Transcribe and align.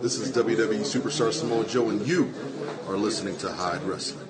This 0.00 0.16
is 0.16 0.32
WWE 0.32 0.80
Superstar 0.80 1.30
Samoa 1.30 1.66
Joe, 1.66 1.90
and 1.90 2.00
you 2.06 2.32
are 2.88 2.96
listening 2.96 3.36
to 3.36 3.48
Hyde 3.52 3.82
Wrestling. 3.82 4.26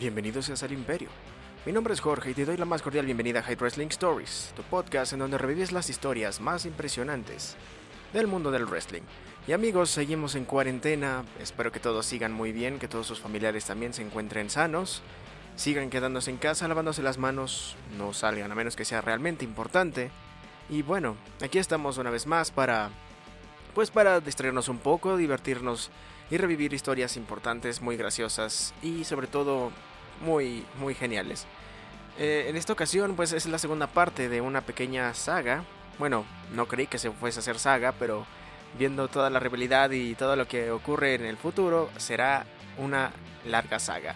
Bienvenidos 0.00 0.50
a 0.50 0.64
al 0.64 0.72
Imperio. 0.72 1.08
Mi 1.64 1.70
nombre 1.70 1.94
es 1.94 2.00
Jorge 2.00 2.32
y 2.32 2.34
te 2.34 2.44
doy 2.44 2.56
la 2.56 2.64
más 2.64 2.82
cordial 2.82 3.06
bienvenida 3.06 3.38
a 3.38 3.42
Hyde 3.44 3.60
Wrestling 3.60 3.90
Stories, 3.90 4.52
tu 4.56 4.64
podcast 4.64 5.12
en 5.12 5.20
donde 5.20 5.38
revives 5.38 5.70
las 5.70 5.88
historias 5.88 6.40
más 6.40 6.66
impresionantes 6.66 7.54
del 8.12 8.26
mundo 8.26 8.50
del 8.50 8.66
wrestling. 8.66 9.02
Y 9.46 9.52
amigos, 9.52 9.90
seguimos 9.90 10.34
en 10.34 10.46
cuarentena, 10.46 11.24
espero 11.38 11.70
que 11.70 11.78
todos 11.78 12.06
sigan 12.06 12.32
muy 12.32 12.50
bien, 12.50 12.80
que 12.80 12.88
todos 12.88 13.06
sus 13.06 13.20
familiares 13.20 13.66
también 13.66 13.94
se 13.94 14.02
encuentren 14.02 14.50
sanos, 14.50 15.00
sigan 15.56 15.90
quedándose 15.90 16.30
en 16.30 16.36
casa, 16.36 16.68
lavándose 16.68 17.02
las 17.02 17.18
manos, 17.18 17.76
no 17.96 18.12
salgan 18.12 18.50
a 18.50 18.54
menos 18.54 18.76
que 18.76 18.84
sea 18.84 19.00
realmente 19.00 19.44
importante. 19.44 20.10
Y 20.68 20.82
bueno, 20.82 21.16
aquí 21.42 21.58
estamos 21.58 21.98
una 21.98 22.10
vez 22.10 22.26
más 22.26 22.50
para 22.50 22.90
pues 23.74 23.90
para 23.90 24.20
distraernos 24.20 24.68
un 24.68 24.78
poco, 24.78 25.16
divertirnos 25.16 25.90
y 26.30 26.36
revivir 26.36 26.72
historias 26.72 27.16
importantes, 27.16 27.82
muy 27.82 27.96
graciosas 27.96 28.72
y 28.82 29.04
sobre 29.04 29.26
todo 29.26 29.70
muy 30.24 30.64
muy 30.78 30.94
geniales. 30.94 31.46
Eh, 32.18 32.46
en 32.48 32.56
esta 32.56 32.72
ocasión 32.72 33.16
pues 33.16 33.32
es 33.32 33.46
la 33.46 33.58
segunda 33.58 33.88
parte 33.88 34.28
de 34.28 34.40
una 34.40 34.60
pequeña 34.60 35.12
saga. 35.14 35.64
Bueno, 35.98 36.24
no 36.54 36.66
creí 36.66 36.86
que 36.86 36.98
se 36.98 37.10
fuese 37.10 37.38
a 37.38 37.42
hacer 37.42 37.58
saga, 37.58 37.92
pero 37.92 38.26
viendo 38.78 39.08
toda 39.08 39.30
la 39.30 39.40
rivalidad 39.40 39.90
y 39.90 40.14
todo 40.14 40.34
lo 40.36 40.48
que 40.48 40.70
ocurre 40.70 41.14
en 41.14 41.24
el 41.24 41.36
futuro, 41.36 41.90
será 41.96 42.46
una 42.78 43.12
larga 43.44 43.78
saga. 43.78 44.14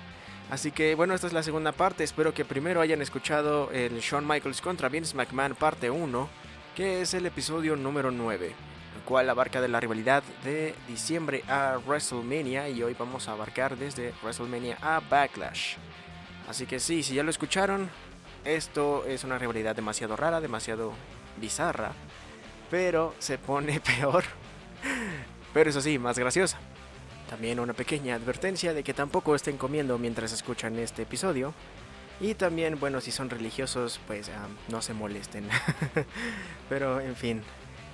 Así 0.51 0.73
que 0.73 0.95
bueno, 0.95 1.15
esta 1.15 1.27
es 1.27 1.33
la 1.33 1.43
segunda 1.43 1.73
parte. 1.73 2.05
Espero 2.05 2.33
que 2.33 2.45
primero 2.45 2.81
hayan 2.81 3.03
escuchado 3.03 3.71
el 3.71 4.01
Shawn 4.01 4.27
Michaels 4.27 4.63
contra 4.63 4.89
Vince 4.89 5.15
McMahon 5.15 5.55
parte 5.55 5.91
1, 5.91 6.29
que 6.75 7.03
es 7.03 7.13
el 7.13 7.27
episodio 7.27 7.77
número 7.77 8.11
9, 8.11 8.47
el 8.47 9.03
cual 9.05 9.29
abarca 9.29 9.61
de 9.61 9.69
la 9.69 9.79
rivalidad 9.79 10.23
de 10.45 10.75
diciembre 10.89 11.45
a 11.49 11.79
WrestleMania 11.87 12.71
y 12.71 12.83
hoy 12.83 12.97
vamos 12.99 13.29
a 13.29 13.33
abarcar 13.33 13.77
desde 13.77 14.15
WrestleMania 14.23 14.79
a 14.81 15.01
Backlash. 15.01 15.77
Así 16.49 16.65
que 16.65 16.81
sí, 16.81 17.03
si 17.03 17.15
ya 17.15 17.23
lo 17.23 17.31
escucharon, 17.31 17.91
esto 18.47 19.05
es 19.07 19.25
una 19.25 19.37
rivalidad 19.37 19.77
demasiado 19.77 20.17
rara, 20.17 20.41
demasiado 20.41 20.95
bizarra, 21.37 21.93
pero 22.71 23.15
se 23.19 23.37
pone 23.37 23.81
peor. 23.99 24.25
Pero 25.53 25.69
eso 25.69 25.83
sí, 25.83 25.99
más 25.99 26.19
graciosa. 26.19 26.59
También 27.29 27.61
una 27.61 27.75
pequeña 27.75 28.15
advertencia 28.15 28.73
de 28.73 28.83
que 28.83 28.95
tampoco 28.95 29.35
estén 29.35 29.59
comiendo 29.59 29.99
mientras 29.99 30.33
escuchan 30.33 30.79
este 30.79 31.03
episodio. 31.03 31.53
Y 32.21 32.35
también, 32.35 32.81
bueno, 32.81 33.01
si 33.01 33.13
son 33.13 33.31
religiosos, 33.31 34.01
pues 34.07 34.31
no 34.69 34.83
se 34.83 34.95
molesten. 34.95 35.49
Pero, 36.69 37.01
en 37.01 37.15
fin, 37.15 37.43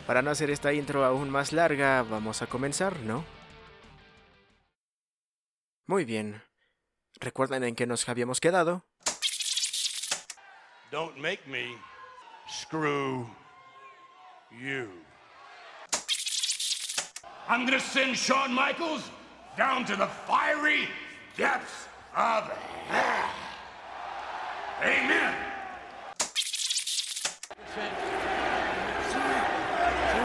para 0.07 0.23
no 0.23 0.31
hacer 0.31 0.51
esta 0.51 0.73
intro 0.73 1.05
aún 1.05 1.31
más 1.31 1.53
larga, 1.53 2.03
vamos 2.03 2.43
a 2.43 2.47
comenzar, 2.47 3.01
¿no? 3.01 3.25
Muy 5.87 6.05
bien. 6.05 6.43
¿Recuerdan 7.21 7.65
en 7.65 7.75
qué 7.75 7.87
nos 7.87 8.09
habíamos 8.09 8.41
quedado? 8.41 8.85
Don't 10.91 11.17
make 11.17 11.41
me 11.47 11.77
screw 12.49 13.29
you. 14.51 14.89
I'm 17.49 17.67
Shawn 17.67 18.55
Michaels 18.55 19.11
down 19.57 19.85
to 19.85 19.97
the 19.97 20.07
fiery 20.07 20.89
depths 21.37 21.87
of 22.17 22.49
hell. 22.89 23.31
Amen. 24.83 25.35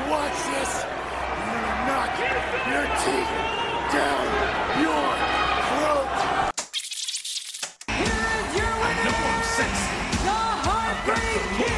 Watch 0.10 0.40
this! 0.50 0.86
You're 1.40 1.62
gonna 1.62 1.86
knock 1.88 2.14
your 2.70 2.88
teeth 3.04 3.32
down 3.94 4.26
your 4.82 5.08
throat! 5.70 6.10
No, 9.06 9.12
I'm 9.12 9.44
sexy. 9.44 9.90
The 10.26 10.40
Heartbreak 10.66 11.69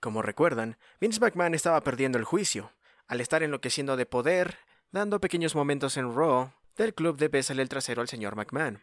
Como 0.00 0.22
recuerdan, 0.22 0.78
Vince 0.98 1.20
McMahon 1.20 1.54
estaba 1.54 1.82
perdiendo 1.82 2.18
el 2.18 2.24
juicio, 2.24 2.72
al 3.06 3.20
estar 3.20 3.42
enloqueciendo 3.42 3.96
de 3.96 4.06
poder, 4.06 4.56
dando 4.92 5.20
pequeños 5.20 5.54
momentos 5.54 5.98
en 5.98 6.14
Raw 6.14 6.52
del 6.76 6.94
club 6.94 7.18
de 7.18 7.28
besarle 7.28 7.62
el 7.62 7.68
trasero 7.68 8.00
al 8.00 8.08
señor 8.08 8.34
McMahon. 8.34 8.82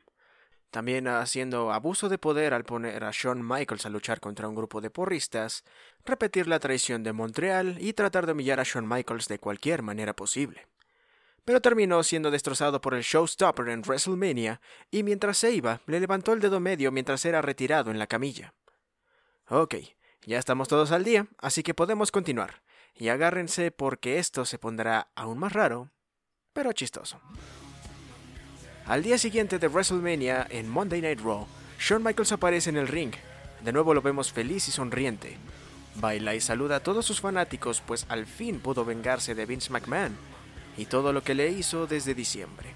También 0.69 1.07
haciendo 1.07 1.72
abuso 1.72 2.09
de 2.09 2.17
poder 2.17 2.53
al 2.53 2.66
poner 2.66 3.03
a 3.03 3.11
Shawn 3.11 3.41
Michaels 3.41 3.85
a 3.85 3.89
luchar 3.89 4.19
contra 4.19 4.47
un 4.47 4.55
grupo 4.55 4.79
de 4.81 4.89
porristas, 4.89 5.63
repetir 6.05 6.47
la 6.47 6.59
traición 6.59 7.03
de 7.03 7.13
Montreal 7.13 7.78
y 7.79 7.94
tratar 7.94 8.25
de 8.25 8.34
humillar 8.34 8.59
a 8.59 8.63
Shawn 8.63 8.88
Michaels 8.88 9.28
de 9.28 9.39
cualquier 9.39 9.81
manera 9.81 10.13
posible. 10.16 10.67
Pero 11.45 11.61
terminó 11.61 12.03
siendo 12.03 12.29
destrozado 12.29 12.81
por 12.81 12.94
el 12.94 13.03
showstopper 13.03 13.69
en 13.69 13.81
WrestleMania 13.81 14.59
y 14.91 15.03
mientras 15.03 15.38
se 15.38 15.51
iba, 15.51 15.79
le 15.88 16.01
levantó 16.01 16.34
el 16.34 16.41
dedo 16.41 16.59
medio 16.59 16.91
mientras 16.91 17.23
era 17.25 17.41
retirado 17.41 17.89
en 17.89 17.97
la 17.97 18.07
camilla. 18.07 18.53
Ok, 19.47 19.75
ya 20.28 20.38
estamos 20.38 20.68
todos 20.68 20.92
al 20.92 21.06
día, 21.06 21.26
así 21.38 21.64
que 21.64 21.74
podemos 21.74 22.12
continuar. 22.12 22.62
Y 22.94 23.08
agárrense 23.08 23.72
porque 23.72 24.20
esto 24.20 24.44
se 24.44 24.60
pondrá 24.60 25.08
aún 25.16 25.38
más 25.38 25.54
raro, 25.54 25.90
pero 26.52 26.74
chistoso. 26.74 27.22
Al 28.86 29.04
día 29.04 29.18
siguiente 29.18 29.58
de 29.58 29.70
WrestleMania, 29.70 30.46
en 30.50 30.68
Monday 30.68 31.02
Night 31.02 31.22
Raw, 31.22 31.48
Shawn 31.80 32.04
Michaels 32.04 32.34
aparece 32.34 32.70
en 32.70 32.76
el 32.76 32.90
ring. 32.90 33.14
De 33.64 33.72
nuevo 33.72 33.94
lo 33.94 34.02
vemos 34.02 34.34
feliz 34.34 34.68
y 34.68 34.72
sonriente. 34.72 35.38
Baila 35.96 36.36
y 36.36 36.42
saluda 36.42 36.78
a 36.78 36.84
todos 36.84 37.06
sus 37.06 37.22
fanáticos, 37.22 37.80
pues 37.80 38.06
al 38.09 38.26
fin 38.26 38.59
pudo 38.59 38.84
vengarse 38.84 39.34
de 39.34 39.46
Vince 39.46 39.72
McMahon 39.72 40.18
y 40.76 40.86
todo 40.88 41.14
lo 41.14 41.24
que 41.24 41.36
le 41.36 41.50
hizo 41.52 41.88
desde 41.88 42.14
diciembre. 42.14 42.74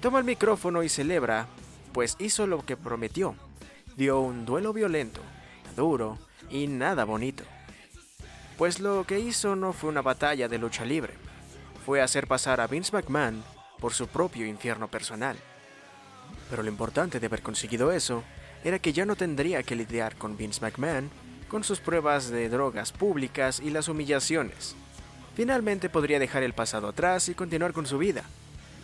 Toma 0.00 0.20
el 0.20 0.24
micrófono 0.24 0.84
y 0.84 0.88
celebra, 0.88 1.48
pues 1.92 2.14
hizo 2.20 2.46
lo 2.46 2.64
que 2.64 2.76
prometió. 2.76 3.34
Dio 3.96 4.20
un 4.20 4.46
duelo 4.46 4.72
violento, 4.72 5.20
duro 5.74 6.29
y 6.50 6.66
nada 6.66 7.04
bonito. 7.04 7.44
Pues 8.58 8.80
lo 8.80 9.04
que 9.04 9.20
hizo 9.20 9.56
no 9.56 9.72
fue 9.72 9.90
una 9.90 10.02
batalla 10.02 10.48
de 10.48 10.58
lucha 10.58 10.84
libre, 10.84 11.14
fue 11.86 12.02
hacer 12.02 12.26
pasar 12.26 12.60
a 12.60 12.66
Vince 12.66 12.92
McMahon 12.92 13.42
por 13.80 13.94
su 13.94 14.06
propio 14.06 14.46
infierno 14.46 14.88
personal. 14.88 15.36
Pero 16.50 16.62
lo 16.62 16.68
importante 16.68 17.20
de 17.20 17.26
haber 17.26 17.42
conseguido 17.42 17.92
eso 17.92 18.22
era 18.62 18.78
que 18.78 18.92
ya 18.92 19.06
no 19.06 19.16
tendría 19.16 19.62
que 19.62 19.76
lidiar 19.76 20.16
con 20.16 20.36
Vince 20.36 20.60
McMahon, 20.60 21.10
con 21.48 21.64
sus 21.64 21.80
pruebas 21.80 22.28
de 22.28 22.48
drogas 22.48 22.92
públicas 22.92 23.60
y 23.60 23.70
las 23.70 23.88
humillaciones. 23.88 24.76
Finalmente 25.34 25.88
podría 25.88 26.18
dejar 26.18 26.42
el 26.42 26.52
pasado 26.52 26.88
atrás 26.88 27.28
y 27.28 27.34
continuar 27.34 27.72
con 27.72 27.86
su 27.86 27.98
vida. 27.98 28.24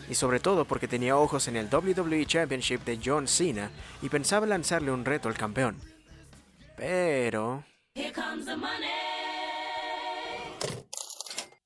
Y 0.09 0.15
sobre 0.15 0.39
todo 0.39 0.65
porque 0.65 0.87
tenía 0.87 1.17
ojos 1.17 1.47
en 1.47 1.57
el 1.57 1.67
WWE 1.71 2.25
Championship 2.25 2.83
de 2.83 2.99
John 3.03 3.27
Cena 3.27 3.69
y 4.01 4.09
pensaba 4.09 4.47
lanzarle 4.47 4.91
un 4.91 5.05
reto 5.05 5.27
al 5.27 5.37
campeón. 5.37 5.75
Pero... 6.77 7.63
Here 7.95 8.11
comes 8.11 8.45
the 8.45 8.55
money. 8.55 8.85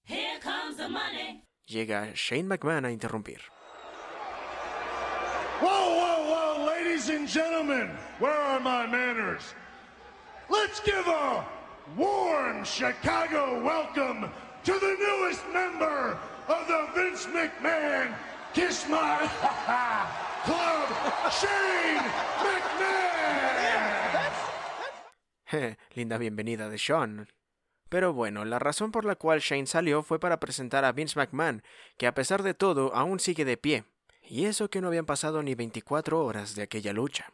Here 0.06 0.40
comes 0.40 0.78
the 0.78 0.88
money. 0.88 1.44
llega 1.68 2.16
Shane 2.16 2.48
McMahon 2.48 2.86
a 2.86 2.92
interrumpir. 2.92 3.42
Whoa, 5.60 5.68
whoa, 5.68 6.20
whoa, 6.32 6.66
ladies 6.66 7.10
and 7.10 7.28
gentlemen, 7.28 7.92
where 8.20 8.32
are 8.32 8.62
my 8.62 8.88
manners? 8.88 9.54
Let's 10.50 10.80
give 10.80 11.06
a 11.06 11.46
warm 11.98 12.64
Chicago 12.64 13.62
welcome 13.62 14.32
to 14.64 14.72
the 14.72 14.96
newest 14.98 15.44
member 15.52 16.18
of 16.48 16.68
the 16.68 16.88
Vince 16.96 17.26
McMahon 17.26 18.16
Kiss 18.54 18.88
My 18.88 19.18
Club, 20.48 20.88
Shane 21.32 22.00
McMahon! 22.40 23.81
Linda 25.96 26.18
bienvenida 26.18 26.70
de 26.70 26.78
Sean. 26.78 27.28
Pero 27.90 28.14
bueno, 28.14 28.46
la 28.46 28.60
razón 28.60 28.92
por 28.92 29.06
la 29.06 29.16
cual 29.16 29.40
Shane 29.40 29.68
salió 29.68 30.02
fue 30.04 30.20
para 30.20 30.40
presentar 30.40 30.86
a 30.86 30.92
Vince 30.92 31.20
McMahon, 31.20 31.64
que 31.98 32.08
a 32.08 32.14
pesar 32.14 32.42
de 32.44 32.54
todo 32.54 32.96
aún 32.96 33.20
sigue 33.20 33.44
de 33.44 33.58
pie, 33.58 33.84
y 34.22 34.46
eso 34.46 34.70
que 34.70 34.80
no 34.80 34.88
habían 34.88 35.06
pasado 35.06 35.44
ni 35.44 35.56
24 35.56 36.24
horas 36.24 36.56
de 36.56 36.64
aquella 36.64 36.94
lucha. 36.94 37.34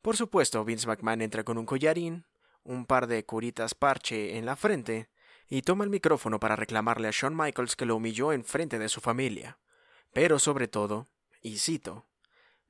Por 0.00 0.16
supuesto, 0.16 0.64
Vince 0.64 0.86
McMahon 0.88 1.22
entra 1.22 1.44
con 1.44 1.58
un 1.58 1.66
collarín, 1.66 2.26
un 2.64 2.86
par 2.86 3.06
de 3.06 3.24
curitas 3.24 3.74
parche 3.74 4.36
en 4.36 4.46
la 4.46 4.56
frente, 4.56 5.08
y 5.48 5.62
toma 5.62 5.84
el 5.84 5.90
micrófono 5.90 6.40
para 6.40 6.56
reclamarle 6.56 7.08
a 7.08 7.12
Shawn 7.12 7.36
Michaels 7.36 7.76
que 7.76 7.86
lo 7.86 7.96
humilló 7.96 8.32
en 8.32 8.44
frente 8.44 8.78
de 8.78 8.88
su 8.88 9.00
familia. 9.00 9.58
Pero 10.12 10.38
sobre 10.38 10.66
todo, 10.66 11.08
y 11.40 11.58
cito, 11.58 12.06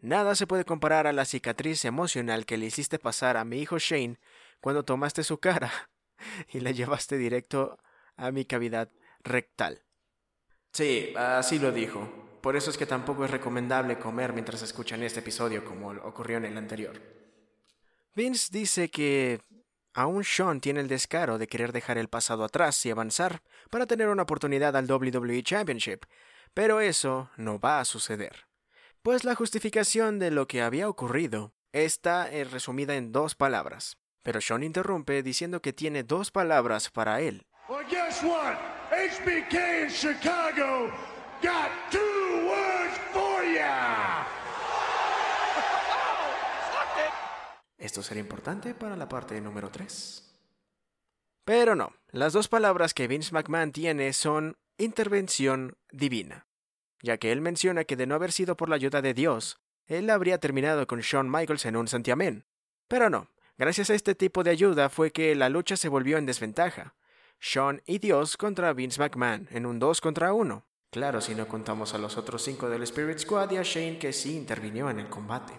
Nada 0.02 0.34
se 0.34 0.48
puede 0.48 0.64
comparar 0.64 1.06
a 1.06 1.12
la 1.12 1.24
cicatriz 1.24 1.84
emocional 1.84 2.44
que 2.44 2.56
le 2.56 2.66
hiciste 2.66 2.98
pasar 2.98 3.36
a 3.36 3.44
mi 3.44 3.60
hijo 3.60 3.78
Shane 3.78 4.18
cuando 4.60 4.84
tomaste 4.84 5.22
su 5.22 5.38
cara 5.38 5.70
y 6.52 6.58
la 6.58 6.72
llevaste 6.72 7.16
directo 7.16 7.78
a 8.16 8.32
mi 8.32 8.44
cavidad 8.44 8.90
rectal. 9.22 9.80
Sí, 10.72 11.14
así 11.16 11.60
lo 11.60 11.70
dijo. 11.70 12.40
Por 12.40 12.56
eso 12.56 12.70
es 12.70 12.76
que 12.76 12.84
tampoco 12.84 13.24
es 13.24 13.30
recomendable 13.30 14.00
comer 14.00 14.32
mientras 14.32 14.62
escuchan 14.62 15.04
este 15.04 15.20
episodio 15.20 15.64
como 15.64 15.90
ocurrió 15.90 16.38
en 16.38 16.46
el 16.46 16.58
anterior. 16.58 17.00
Vince 18.16 18.48
dice 18.50 18.90
que 18.90 19.40
aún 19.94 20.24
Sean 20.24 20.60
tiene 20.60 20.80
el 20.80 20.88
descaro 20.88 21.38
de 21.38 21.46
querer 21.46 21.70
dejar 21.70 21.96
el 21.96 22.08
pasado 22.08 22.42
atrás 22.42 22.84
y 22.84 22.90
avanzar 22.90 23.40
para 23.70 23.86
tener 23.86 24.08
una 24.08 24.24
oportunidad 24.24 24.74
al 24.76 24.90
WWE 24.90 25.44
Championship, 25.44 26.06
pero 26.54 26.80
eso 26.80 27.30
no 27.36 27.60
va 27.60 27.78
a 27.78 27.84
suceder. 27.84 28.51
Pues 29.02 29.24
la 29.24 29.34
justificación 29.34 30.20
de 30.20 30.30
lo 30.30 30.46
que 30.46 30.62
había 30.62 30.88
ocurrido 30.88 31.52
está 31.72 32.30
eh, 32.30 32.44
resumida 32.44 32.94
en 32.94 33.10
dos 33.10 33.34
palabras. 33.34 33.98
Pero 34.22 34.40
Sean 34.40 34.62
interrumpe 34.62 35.24
diciendo 35.24 35.60
que 35.60 35.72
tiene 35.72 36.04
dos 36.04 36.30
palabras 36.30 36.88
para 36.88 37.20
él. 37.20 37.44
Well, 37.68 37.84
guess 37.90 38.22
what? 38.22 38.54
HBK 38.92 39.82
in 39.82 39.90
Chicago 39.90 40.92
got 41.42 41.72
two 41.90 42.46
words 42.46 42.96
for 43.12 43.42
ya. 43.52 44.24
Esto 47.78 48.04
será 48.04 48.20
importante 48.20 48.72
para 48.72 48.96
la 48.96 49.08
parte 49.08 49.40
número 49.40 49.70
3. 49.70 50.32
Pero 51.44 51.74
no, 51.74 51.92
las 52.12 52.32
dos 52.32 52.46
palabras 52.46 52.94
que 52.94 53.08
Vince 53.08 53.34
McMahon 53.34 53.72
tiene 53.72 54.12
son 54.12 54.56
intervención 54.78 55.76
divina, 55.90 56.46
ya 57.02 57.18
que 57.18 57.32
él 57.32 57.40
menciona 57.40 57.84
que 57.84 57.96
de 57.96 58.06
no 58.06 58.14
haber 58.14 58.32
sido 58.32 58.56
por 58.56 58.68
la 58.68 58.76
ayuda 58.76 59.02
de 59.02 59.12
Dios, 59.12 59.60
él 59.86 60.08
habría 60.08 60.38
terminado 60.38 60.86
con 60.86 61.00
Shawn 61.00 61.30
Michaels 61.30 61.66
en 61.66 61.76
un 61.76 61.88
santiamén. 61.88 62.46
Pero 62.88 63.10
no, 63.10 63.28
gracias 63.58 63.90
a 63.90 63.94
este 63.94 64.14
tipo 64.14 64.44
de 64.44 64.50
ayuda 64.50 64.88
fue 64.88 65.10
que 65.10 65.34
la 65.34 65.48
lucha 65.48 65.76
se 65.76 65.88
volvió 65.88 66.16
en 66.16 66.26
desventaja. 66.26 66.94
Shawn 67.40 67.82
y 67.86 67.98
Dios 67.98 68.36
contra 68.36 68.72
Vince 68.72 69.00
McMahon 69.00 69.48
en 69.50 69.66
un 69.66 69.80
2 69.80 70.00
contra 70.00 70.32
1. 70.32 70.64
Claro, 70.92 71.20
si 71.20 71.34
no 71.34 71.48
contamos 71.48 71.94
a 71.94 71.98
los 71.98 72.16
otros 72.16 72.42
cinco 72.42 72.68
del 72.68 72.82
Spirit 72.84 73.18
Squad 73.18 73.50
y 73.50 73.56
a 73.56 73.62
Shane 73.62 73.98
que 73.98 74.12
sí 74.12 74.36
intervinió 74.36 74.90
en 74.90 75.00
el 75.00 75.08
combate. 75.08 75.54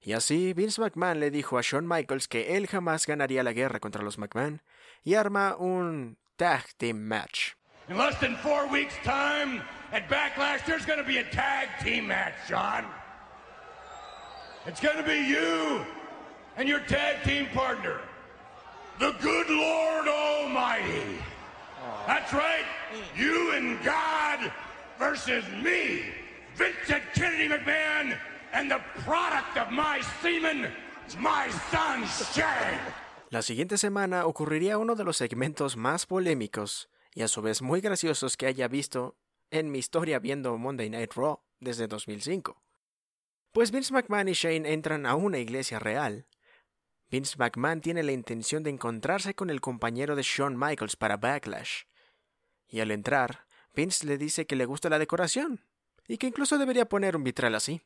Y 0.00 0.12
así, 0.12 0.54
Vince 0.54 0.80
McMahon 0.80 1.20
le 1.20 1.30
dijo 1.30 1.58
a 1.58 1.62
Shawn 1.62 1.86
Michaels 1.86 2.28
que 2.28 2.56
él 2.56 2.66
jamás 2.66 3.04
ganaría 3.04 3.42
la 3.42 3.52
guerra 3.52 3.80
contra 3.80 4.02
los 4.02 4.18
McMahon 4.18 4.62
y 5.02 5.14
arma 5.14 5.56
un 5.56 6.16
tag 6.36 6.64
team 6.76 6.96
match. 6.98 7.54
In 7.88 7.98
less 7.98 8.18
than 8.20 8.36
four 8.36 8.66
weeks' 8.70 8.94
time, 9.02 9.62
at 9.92 10.08
Backlash, 10.08 10.64
there's 10.66 10.84
gonna 10.84 11.04
be 11.04 11.18
a 11.18 11.24
tag 11.24 11.68
team 11.82 12.08
match, 12.08 12.34
Sean. 12.48 12.84
It's 14.66 14.80
gonna 14.80 15.02
be 15.02 15.18
you 15.26 15.84
and 16.56 16.68
your 16.68 16.80
tag 16.80 17.22
team 17.24 17.46
partner, 17.54 18.00
the 18.98 19.14
good 19.20 19.48
Lord 19.48 20.08
Almighty. 20.08 21.18
That's 22.06 22.32
right, 22.32 22.66
you 23.16 23.52
and 23.54 23.82
God 23.82 24.52
versus 24.98 25.44
me, 25.62 26.02
Vincent 26.56 27.02
Kennedy 27.14 27.48
McMahon, 27.48 28.16
and 28.52 28.70
the 28.70 28.80
product 29.04 29.56
of 29.56 29.70
my 29.70 30.00
semen, 30.20 30.70
my 31.18 31.48
son 31.70 32.04
Shane. 32.34 32.78
La 33.30 33.42
siguiente 33.42 33.76
semana 33.76 34.24
ocurriría 34.26 34.78
uno 34.78 34.94
de 34.94 35.04
los 35.04 35.18
segmentos 35.18 35.76
más 35.76 36.06
polémicos 36.06 36.88
y 37.14 37.22
a 37.22 37.28
su 37.28 37.42
vez 37.42 37.60
muy 37.62 37.80
graciosos 37.80 38.36
que 38.36 38.46
haya 38.46 38.68
visto 38.68 39.16
en 39.50 39.70
mi 39.70 39.78
historia 39.78 40.18
viendo 40.18 40.56
Monday 40.58 40.90
Night 40.90 41.12
Raw 41.14 41.40
desde 41.60 41.86
2005. 41.88 42.62
Pues 43.52 43.70
Vince 43.70 43.92
McMahon 43.92 44.28
y 44.28 44.32
Shane 44.32 44.72
entran 44.72 45.06
a 45.06 45.14
una 45.14 45.38
iglesia 45.38 45.78
real. 45.78 46.26
Vince 47.10 47.36
McMahon 47.38 47.80
tiene 47.80 48.02
la 48.02 48.12
intención 48.12 48.62
de 48.62 48.70
encontrarse 48.70 49.34
con 49.34 49.50
el 49.50 49.60
compañero 49.60 50.14
de 50.14 50.22
Shawn 50.22 50.58
Michaels 50.58 50.96
para 50.96 51.16
Backlash. 51.16 51.84
Y 52.68 52.80
al 52.80 52.90
entrar, 52.90 53.46
Vince 53.74 54.06
le 54.06 54.18
dice 54.18 54.46
que 54.46 54.56
le 54.56 54.66
gusta 54.66 54.90
la 54.90 54.98
decoración 54.98 55.64
y 56.06 56.18
que 56.18 56.26
incluso 56.26 56.58
debería 56.58 56.88
poner 56.88 57.16
un 57.16 57.24
vitral 57.24 57.54
así. 57.54 57.82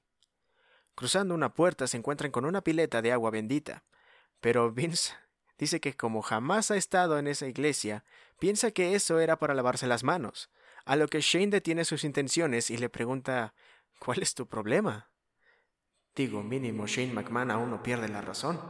Cruzando 0.95 1.35
una 1.35 1.55
puerta 1.55 1.87
se 1.87 1.97
encuentran 1.97 2.33
con 2.33 2.45
una 2.45 2.63
pileta 2.63 3.01
de 3.01 3.13
agua 3.13 3.31
bendita, 3.31 3.85
pero 4.41 4.73
Vince 4.73 5.15
dice 5.59 5.81
que 5.81 5.97
como 5.97 6.23
jamás 6.23 6.71
ha 6.71 6.77
estado 6.77 7.19
en 7.19 7.29
esa 7.29 7.47
iglesia, 7.47 8.05
piensa 8.39 8.73
que 8.73 8.95
eso 8.95 9.21
era 9.21 9.39
para 9.39 9.55
lavarse 9.55 9.87
las 9.87 10.03
manos, 10.03 10.51
a 10.85 10.97
lo 10.97 11.09
que 11.09 11.21
Shane 11.21 11.49
detiene 11.49 11.85
sus 11.85 12.05
intenciones 12.05 12.71
y 12.71 12.77
le 12.77 12.89
pregunta 12.89 13.55
¿Cuál 13.99 14.21
es 14.21 14.35
tu 14.35 14.49
problema? 14.49 15.11
Digo, 16.17 16.43
mínimo 16.43 16.87
Shane 16.87 17.13
McMahon 17.13 17.51
aún 17.53 17.71
no 17.71 17.83
pierde 17.83 18.09
la 18.09 18.21
razón. 18.21 18.61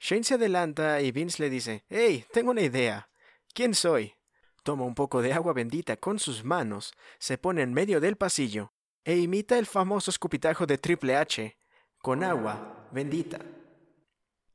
Shane 0.00 0.24
se 0.24 0.34
adelanta 0.34 1.00
y 1.02 1.12
Vince 1.12 1.42
le 1.42 1.50
dice 1.50 1.84
Hey, 1.90 2.24
tengo 2.32 2.52
una 2.52 2.62
idea. 2.62 3.10
¿Quién 3.52 3.74
soy? 3.74 4.14
Toma 4.62 4.84
un 4.84 4.94
poco 4.94 5.20
de 5.20 5.32
agua 5.32 5.52
bendita 5.52 5.96
con 5.96 6.18
sus 6.18 6.42
manos, 6.42 6.94
se 7.18 7.36
pone 7.36 7.62
en 7.62 7.74
medio 7.74 8.00
del 8.00 8.16
pasillo 8.16 8.72
e 9.04 9.18
imita 9.18 9.58
el 9.58 9.66
famoso 9.66 10.10
escupitajo 10.10 10.66
de 10.66 10.78
Triple 10.78 11.16
H 11.16 11.58
con 11.98 12.24
agua 12.24 12.88
bendita. 12.92 13.40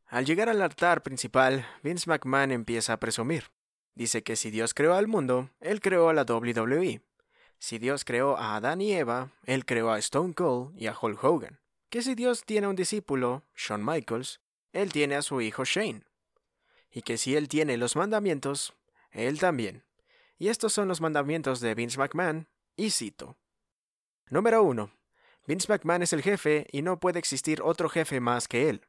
Al 0.07 0.25
llegar 0.25 0.49
al 0.49 0.61
altar 0.61 1.03
principal, 1.03 1.67
Vince 1.83 2.09
McMahon 2.09 2.51
empieza 2.51 2.93
a 2.93 2.99
presumir. 2.99 3.51
Dice 3.97 4.21
que 4.21 4.35
si 4.35 4.51
Dios 4.51 4.75
creó 4.75 4.93
al 4.93 5.07
mundo, 5.07 5.49
él 5.59 5.81
creó 5.81 6.09
a 6.09 6.13
la 6.13 6.21
WWE. 6.21 7.01
Si 7.57 7.79
Dios 7.79 8.05
creó 8.05 8.37
a 8.37 8.55
Adán 8.55 8.79
y 8.79 8.93
Eva, 8.93 9.31
él 9.43 9.65
creó 9.65 9.89
a 9.89 9.97
Stone 9.97 10.35
Cold 10.35 10.79
y 10.79 10.85
a 10.85 10.95
Hulk 10.95 11.23
Hogan. 11.23 11.59
Que 11.89 12.03
si 12.03 12.13
Dios 12.13 12.43
tiene 12.45 12.67
un 12.67 12.75
discípulo, 12.75 13.41
Shawn 13.55 13.83
Michaels, 13.83 14.39
él 14.71 14.93
tiene 14.93 15.15
a 15.15 15.23
su 15.23 15.41
hijo 15.41 15.65
Shane. 15.65 16.03
Y 16.91 17.01
que 17.01 17.17
si 17.17 17.35
él 17.35 17.47
tiene 17.47 17.75
los 17.75 17.95
mandamientos, 17.95 18.75
él 19.09 19.39
también. 19.39 19.83
Y 20.37 20.49
estos 20.49 20.73
son 20.73 20.87
los 20.87 21.01
mandamientos 21.01 21.59
de 21.59 21.73
Vince 21.73 21.97
McMahon, 21.97 22.47
y 22.75 22.91
cito. 22.91 23.35
Número 24.29 24.61
1. 24.61 24.91
Vince 25.47 25.73
McMahon 25.73 26.03
es 26.03 26.13
el 26.13 26.21
jefe 26.21 26.67
y 26.71 26.83
no 26.83 26.99
puede 26.99 27.17
existir 27.17 27.63
otro 27.63 27.89
jefe 27.89 28.19
más 28.19 28.47
que 28.47 28.69
él. 28.69 28.85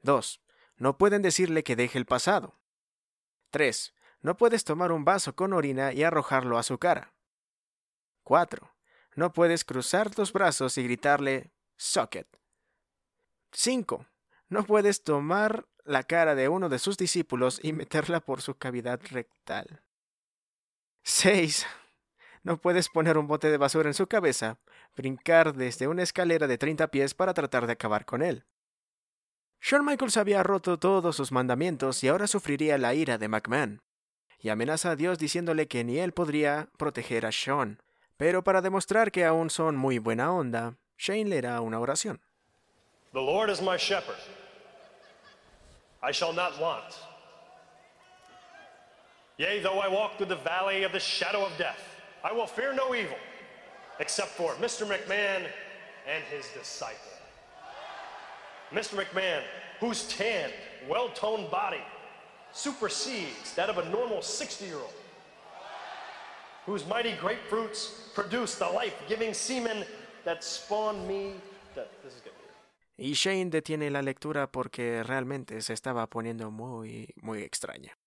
2. 0.00 0.40
No 0.78 0.96
pueden 0.96 1.20
decirle 1.20 1.62
que 1.62 1.76
deje 1.76 1.98
el 1.98 2.06
pasado. 2.06 2.58
3. 3.50 3.93
No 4.24 4.38
puedes 4.38 4.64
tomar 4.64 4.90
un 4.90 5.04
vaso 5.04 5.36
con 5.36 5.52
orina 5.52 5.92
y 5.92 6.02
arrojarlo 6.02 6.56
a 6.56 6.62
su 6.62 6.78
cara. 6.78 7.12
4. 8.22 8.74
No 9.16 9.34
puedes 9.34 9.66
cruzar 9.66 10.08
tus 10.08 10.32
brazos 10.32 10.78
y 10.78 10.82
gritarle 10.82 11.52
socket. 11.76 12.26
5. 13.52 14.06
No 14.48 14.64
puedes 14.64 15.04
tomar 15.04 15.66
la 15.84 16.04
cara 16.04 16.34
de 16.34 16.48
uno 16.48 16.70
de 16.70 16.78
sus 16.78 16.96
discípulos 16.96 17.60
y 17.62 17.74
meterla 17.74 18.20
por 18.20 18.40
su 18.40 18.56
cavidad 18.56 18.98
rectal. 19.10 19.82
6. 21.02 21.66
No 22.44 22.58
puedes 22.58 22.88
poner 22.88 23.18
un 23.18 23.26
bote 23.26 23.50
de 23.50 23.58
basura 23.58 23.90
en 23.90 23.94
su 23.94 24.06
cabeza, 24.06 24.58
brincar 24.96 25.52
desde 25.52 25.86
una 25.86 26.02
escalera 26.02 26.46
de 26.46 26.56
30 26.56 26.88
pies 26.88 27.12
para 27.12 27.34
tratar 27.34 27.66
de 27.66 27.74
acabar 27.74 28.06
con 28.06 28.22
él. 28.22 28.46
Shawn 29.60 29.84
Michaels 29.84 30.16
había 30.16 30.42
roto 30.42 30.78
todos 30.78 31.14
sus 31.14 31.30
mandamientos 31.30 32.02
y 32.02 32.08
ahora 32.08 32.26
sufriría 32.26 32.78
la 32.78 32.94
ira 32.94 33.18
de 33.18 33.28
McMahon. 33.28 33.82
Y 34.44 34.50
amenaza 34.50 34.90
a 34.90 34.96
Dios 34.96 35.18
diciéndole 35.18 35.68
que 35.68 35.84
ni 35.84 35.98
él 35.98 36.12
podría 36.12 36.68
proteger 36.76 37.24
a 37.24 37.30
Shawn. 37.32 37.80
Pero 38.18 38.44
para 38.44 38.60
demostrar 38.60 39.10
que 39.10 39.24
aún 39.24 39.48
son 39.48 39.74
muy 39.74 39.98
buena 39.98 40.30
onda, 40.34 40.74
Shane 40.98 41.30
leerá 41.30 41.62
una 41.62 41.80
oración. 41.80 42.20
The 43.14 43.22
Lord 43.22 43.48
is 43.48 43.62
my 43.62 43.78
shepherd. 43.78 44.18
I 46.02 46.12
shall 46.12 46.34
not 46.34 46.60
want. 46.60 46.84
Yea, 49.38 49.62
though 49.62 49.80
I 49.80 49.88
walk 49.88 50.18
through 50.18 50.28
the 50.28 50.44
valley 50.44 50.84
of 50.84 50.92
the 50.92 51.00
shadow 51.00 51.42
of 51.42 51.56
death, 51.56 51.80
I 52.22 52.30
will 52.30 52.46
fear 52.46 52.74
no 52.74 52.94
evil, 52.94 53.16
except 53.98 54.36
for 54.36 54.52
Mr. 54.60 54.86
McMahon 54.86 55.46
and 56.06 56.22
his 56.30 56.46
disciple. 56.52 57.16
Mr. 58.70 59.02
McMahon, 59.02 59.40
whose 59.80 60.06
tanned, 60.06 60.52
well 60.86 61.08
toned 61.08 61.50
body 61.50 61.80
supersedes 62.54 63.54
that 63.56 63.68
of 63.68 63.78
a 63.78 63.84
normal 63.90 64.22
60 64.22 64.64
year 64.64 64.76
old, 64.76 64.94
whose 66.66 66.86
mighty 66.86 67.12
grapefruits 67.12 68.14
produce 68.14 68.54
the 68.56 68.66
life 68.66 68.94
giving 69.08 69.34
semen 69.34 69.84
that 70.24 70.42
spawned 70.42 71.06
me. 71.06 71.34
That, 71.74 71.90
this 72.02 72.14
is 72.14 72.22
good. 72.22 72.32
Y 72.96 73.14
Shane 73.14 73.50
detiene 73.50 73.90
la 73.90 74.02
lectura 74.02 74.46
porque 74.46 75.02
realmente 75.02 75.60
se 75.62 75.72
estaba 75.72 76.06
poniendo 76.06 76.52
muy, 76.52 77.12
muy 77.16 77.42
extraña. 77.42 77.98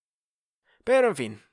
Pero 0.85 1.09
en 1.09 1.15
fin, 1.17 1.43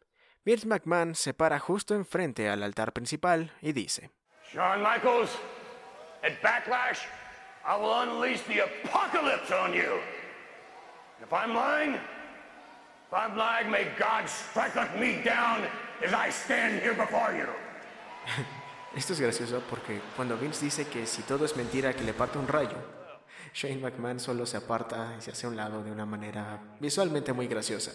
Vince 0.45 0.67
McMahon 0.69 1.17
se 1.17 1.35
para 1.35 1.59
justo 1.59 1.97
enfrente 1.97 2.49
al 2.49 2.63
altar 2.63 2.93
principal 2.93 3.51
y 3.61 3.73
dice: 3.73 4.11
Shawn 4.53 4.81
Michaels, 4.81 5.31
at 6.23 6.41
Backlash, 6.41 7.01
I 7.67 7.77
will 7.77 7.93
unleash 7.93 8.43
the 8.43 8.61
apocalypse 8.61 9.51
on 9.51 9.75
you. 9.75 9.99
And 11.19 11.27
if 11.27 11.33
I'm 11.33 11.55
lying, 11.55 11.99
if 13.07 13.13
I'm 13.13 13.37
lying, 13.37 13.71
may 13.71 13.87
God 13.99 14.29
strike 14.29 14.99
me 14.99 15.23
down 15.23 15.63
as 16.05 16.13
I 16.13 16.31
stand 16.31 16.83
here 16.83 16.95
before 16.95 17.33
you. 17.37 17.47
Esto 18.97 19.13
es 19.13 19.21
gracioso 19.21 19.61
porque 19.69 20.01
cuando 20.15 20.37
Vince 20.37 20.65
dice 20.65 20.87
que 20.87 21.07
si 21.07 21.23
todo 21.23 21.45
es 21.45 21.57
mentira 21.57 21.93
que 21.95 22.05
le 22.05 22.15
parte 22.15 22.39
un 22.39 22.47
rayo, 22.47 22.77
Shane 23.53 23.81
McMahon 23.81 24.21
solo 24.21 24.47
se 24.47 24.57
aparta 24.57 25.15
y 25.19 25.21
se 25.23 25.33
hace 25.33 25.47
a 25.47 25.49
un 25.51 25.57
lado 25.57 25.83
de 25.83 25.91
una 25.91 26.07
manera 26.07 26.61
visualmente 26.81 27.33
muy 27.33 27.49
graciosa. 27.49 27.93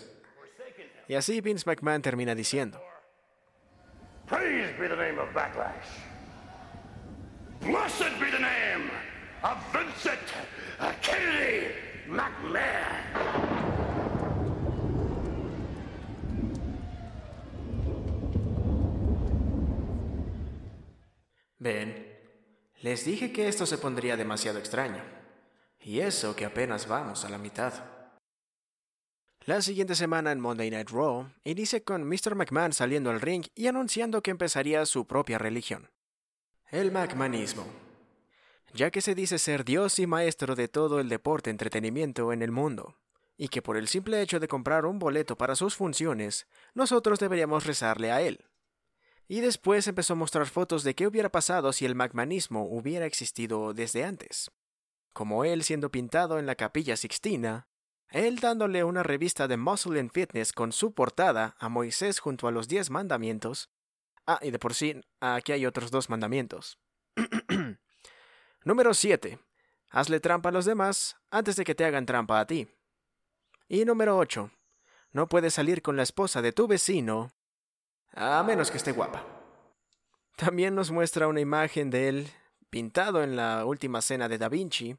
Y 1.08 1.16
así 1.16 1.42
Vince 1.42 1.64
McMahon 1.66 2.02
termina 2.02 2.36
diciendo, 2.36 2.82
Praise 4.28 4.78
be 4.78 4.88
the 4.88 4.96
name 4.96 5.18
of 5.20 5.34
Backlash. 5.34 5.74
Blessed 7.62 8.20
be 8.20 8.30
the 8.30 8.40
name 8.40 8.92
of 9.44 9.58
Vincent 9.74 10.20
Kennedy 11.02 11.74
McMahon. 12.08 13.49
Ven, 21.60 22.18
les 22.82 23.04
dije 23.04 23.34
que 23.34 23.50
esto 23.50 23.66
se 23.66 23.78
pondría 23.78 24.16
demasiado 24.16 24.60
extraño. 24.60 25.04
Y 25.82 26.00
eso 26.00 26.36
que 26.36 26.46
apenas 26.46 26.88
vamos 26.88 27.26
a 27.26 27.30
la 27.30 27.38
mitad. 27.38 27.74
La 29.46 29.62
siguiente 29.62 29.96
semana 29.96 30.32
en 30.32 30.40
Monday 30.40 30.70
Night 30.70 30.90
Raw 30.90 31.30
inicia 31.44 31.84
con 31.84 32.04
Mr. 32.08 32.36
McMahon 32.36 32.72
saliendo 32.72 33.10
al 33.10 33.22
ring 33.22 33.46
y 33.56 33.68
anunciando 33.68 34.22
que 34.22 34.32
empezaría 34.32 34.86
su 34.86 35.06
propia 35.06 35.38
religión. 35.38 35.90
El 36.72 36.92
McMahonismo. 36.92 37.66
Ya 38.74 38.92
que 38.92 39.02
se 39.02 39.16
dice 39.16 39.40
ser 39.40 39.66
Dios 39.66 40.00
y 40.00 40.08
maestro 40.08 40.56
de 40.56 40.68
todo 40.68 41.00
el 41.00 41.10
deporte 41.10 41.50
entretenimiento 41.50 42.32
en 42.32 42.42
el 42.42 42.52
mundo, 42.52 43.00
y 43.36 43.48
que 43.48 43.62
por 43.62 43.76
el 43.76 43.88
simple 43.88 44.22
hecho 44.22 44.40
de 44.40 44.48
comprar 44.48 44.86
un 44.86 45.00
boleto 45.00 45.38
para 45.38 45.56
sus 45.56 45.76
funciones, 45.76 46.48
nosotros 46.76 47.20
deberíamos 47.20 47.66
rezarle 47.66 48.12
a 48.12 48.22
él. 48.22 48.49
Y 49.32 49.42
después 49.42 49.88
empezó 49.88 50.14
a 50.14 50.16
mostrar 50.16 50.48
fotos 50.48 50.84
de 50.84 50.96
qué 50.96 51.06
hubiera 51.06 51.30
pasado 51.30 51.72
si 51.72 51.86
el 51.86 51.94
magmanismo 51.94 52.66
hubiera 52.66 53.06
existido 53.06 53.76
desde 53.76 54.04
antes. 54.04 54.50
Como 55.14 55.46
él 55.46 55.64
siendo 55.64 55.92
pintado 55.92 56.40
en 56.40 56.48
la 56.48 56.56
capilla 56.56 56.98
Sixtina, 56.98 57.68
él 58.10 58.40
dándole 58.40 58.84
una 58.84 59.04
revista 59.04 59.48
de 59.48 59.56
Muscle 59.56 60.00
and 60.00 60.12
Fitness 60.12 60.52
con 60.52 60.72
su 60.72 60.96
portada 60.96 61.56
a 61.60 61.70
Moisés 61.70 62.18
junto 62.18 62.48
a 62.48 62.52
los 62.52 62.68
diez 62.68 62.90
mandamientos. 62.90 63.70
Ah, 64.26 64.40
y 64.42 64.50
de 64.50 64.58
por 64.58 64.74
sí, 64.74 65.00
aquí 65.20 65.52
hay 65.52 65.68
otros 65.68 65.92
dos 65.92 66.10
mandamientos. 66.10 66.80
Número 68.64 68.96
7. 68.96 69.38
Hazle 69.92 70.20
trampa 70.20 70.50
a 70.50 70.52
los 70.52 70.66
demás 70.66 71.18
antes 71.30 71.56
de 71.56 71.66
que 71.66 71.76
te 71.76 71.86
hagan 71.86 72.08
trampa 72.08 72.40
a 72.40 72.48
ti. 72.48 72.68
Y 73.68 73.86
número 73.86 74.18
8. 74.18 74.50
No 75.12 75.30
puedes 75.30 75.54
salir 75.54 75.84
con 75.84 75.98
la 75.98 76.04
esposa 76.04 76.42
de 76.42 76.52
tu 76.52 76.68
vecino 76.68 77.32
a 78.14 78.44
menos 78.44 78.72
que 78.72 78.78
esté 78.78 78.92
guapa. 78.92 79.24
También 80.36 80.76
nos 80.76 80.92
muestra 80.92 81.28
una 81.28 81.42
imagen 81.42 81.90
de 81.90 82.10
él 82.10 82.32
pintado 82.70 83.24
en 83.24 83.36
la 83.36 83.66
última 83.66 84.02
cena 84.02 84.30
de 84.30 84.38
Da 84.38 84.50
Vinci, 84.50 84.96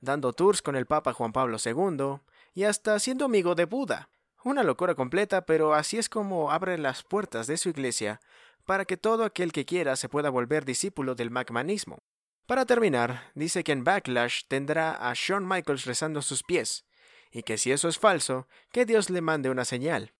dando 0.00 0.32
tours 0.32 0.62
con 0.62 0.76
el 0.76 0.86
Papa 0.86 1.12
Juan 1.12 1.32
Pablo 1.32 1.56
II 1.64 2.20
y 2.54 2.64
hasta 2.64 2.98
siendo 2.98 3.24
amigo 3.24 3.54
de 3.54 3.64
Buda. 3.64 4.08
Una 4.44 4.62
locura 4.62 4.94
completa, 4.94 5.44
pero 5.44 5.74
así 5.74 5.98
es 5.98 6.08
como 6.08 6.52
abre 6.52 6.78
las 6.78 7.02
puertas 7.02 7.46
de 7.46 7.56
su 7.56 7.68
iglesia 7.68 8.20
para 8.64 8.84
que 8.84 8.96
todo 8.96 9.24
aquel 9.24 9.52
que 9.52 9.64
quiera 9.64 9.96
se 9.96 10.08
pueda 10.08 10.28
volver 10.28 10.64
discípulo 10.64 11.14
del 11.14 11.30
McMahonismo. 11.30 11.98
Para 12.46 12.66
terminar, 12.66 13.30
dice 13.34 13.64
que 13.64 13.72
en 13.72 13.84
Backlash 13.84 14.42
tendrá 14.46 15.10
a 15.10 15.12
Shawn 15.14 15.48
Michaels 15.48 15.84
rezando 15.84 16.22
sus 16.22 16.42
pies, 16.42 16.84
y 17.32 17.42
que 17.42 17.58
si 17.58 17.72
eso 17.72 17.88
es 17.88 17.98
falso, 17.98 18.46
que 18.70 18.84
Dios 18.84 19.10
le 19.10 19.20
mande 19.20 19.50
una 19.50 19.64
señal. 19.64 20.12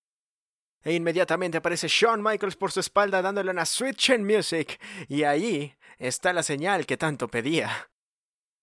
E 0.86 0.94
inmediatamente 0.94 1.58
aparece 1.58 1.88
Shawn 1.88 2.22
Michaels 2.22 2.54
por 2.54 2.70
su 2.70 2.78
espalda 2.78 3.20
dándole 3.20 3.50
una 3.50 3.66
Switch 3.66 4.10
en 4.10 4.24
Music, 4.24 4.80
y 5.08 5.24
allí 5.24 5.74
está 5.98 6.32
la 6.32 6.44
señal 6.44 6.86
que 6.86 6.96
tanto 6.96 7.26
pedía. 7.26 7.90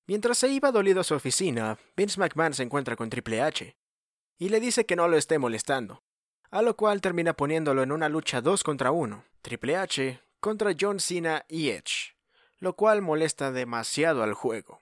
Mientras 0.08 0.38
se 0.38 0.48
iba 0.48 0.72
dolido 0.72 1.01
a 1.01 1.03
su 1.03 1.15
oficina, 1.15 1.77
Vince 1.98 2.18
McMahon 2.18 2.53
se 2.53 2.63
encuentra 2.63 2.96
con 2.96 3.10
Triple 3.10 3.42
H, 3.42 3.75
y 4.38 4.48
le 4.48 4.62
dice 4.62 4.86
que 4.86 4.96
no 4.96 5.10
lo 5.10 5.18
esté 5.18 5.38
molestando, 5.38 6.01
a 6.50 6.62
lo 6.62 6.77
cual 6.77 7.01
termina 7.01 7.34
poniéndolo 7.34 7.84
en 7.84 7.92
una 7.92 8.08
lucha 8.08 8.39
2 8.39 8.63
contra 8.63 8.92
1, 8.92 9.25
Triple 9.42 9.75
H 9.75 10.22
contra 10.39 10.72
John 10.80 11.01
Cena 11.01 11.44
y 11.50 11.72
Edge, 11.72 12.15
lo 12.60 12.77
cual 12.77 13.01
molesta 13.01 13.51
demasiado 13.51 14.24
al 14.24 14.34
juego. 14.34 14.80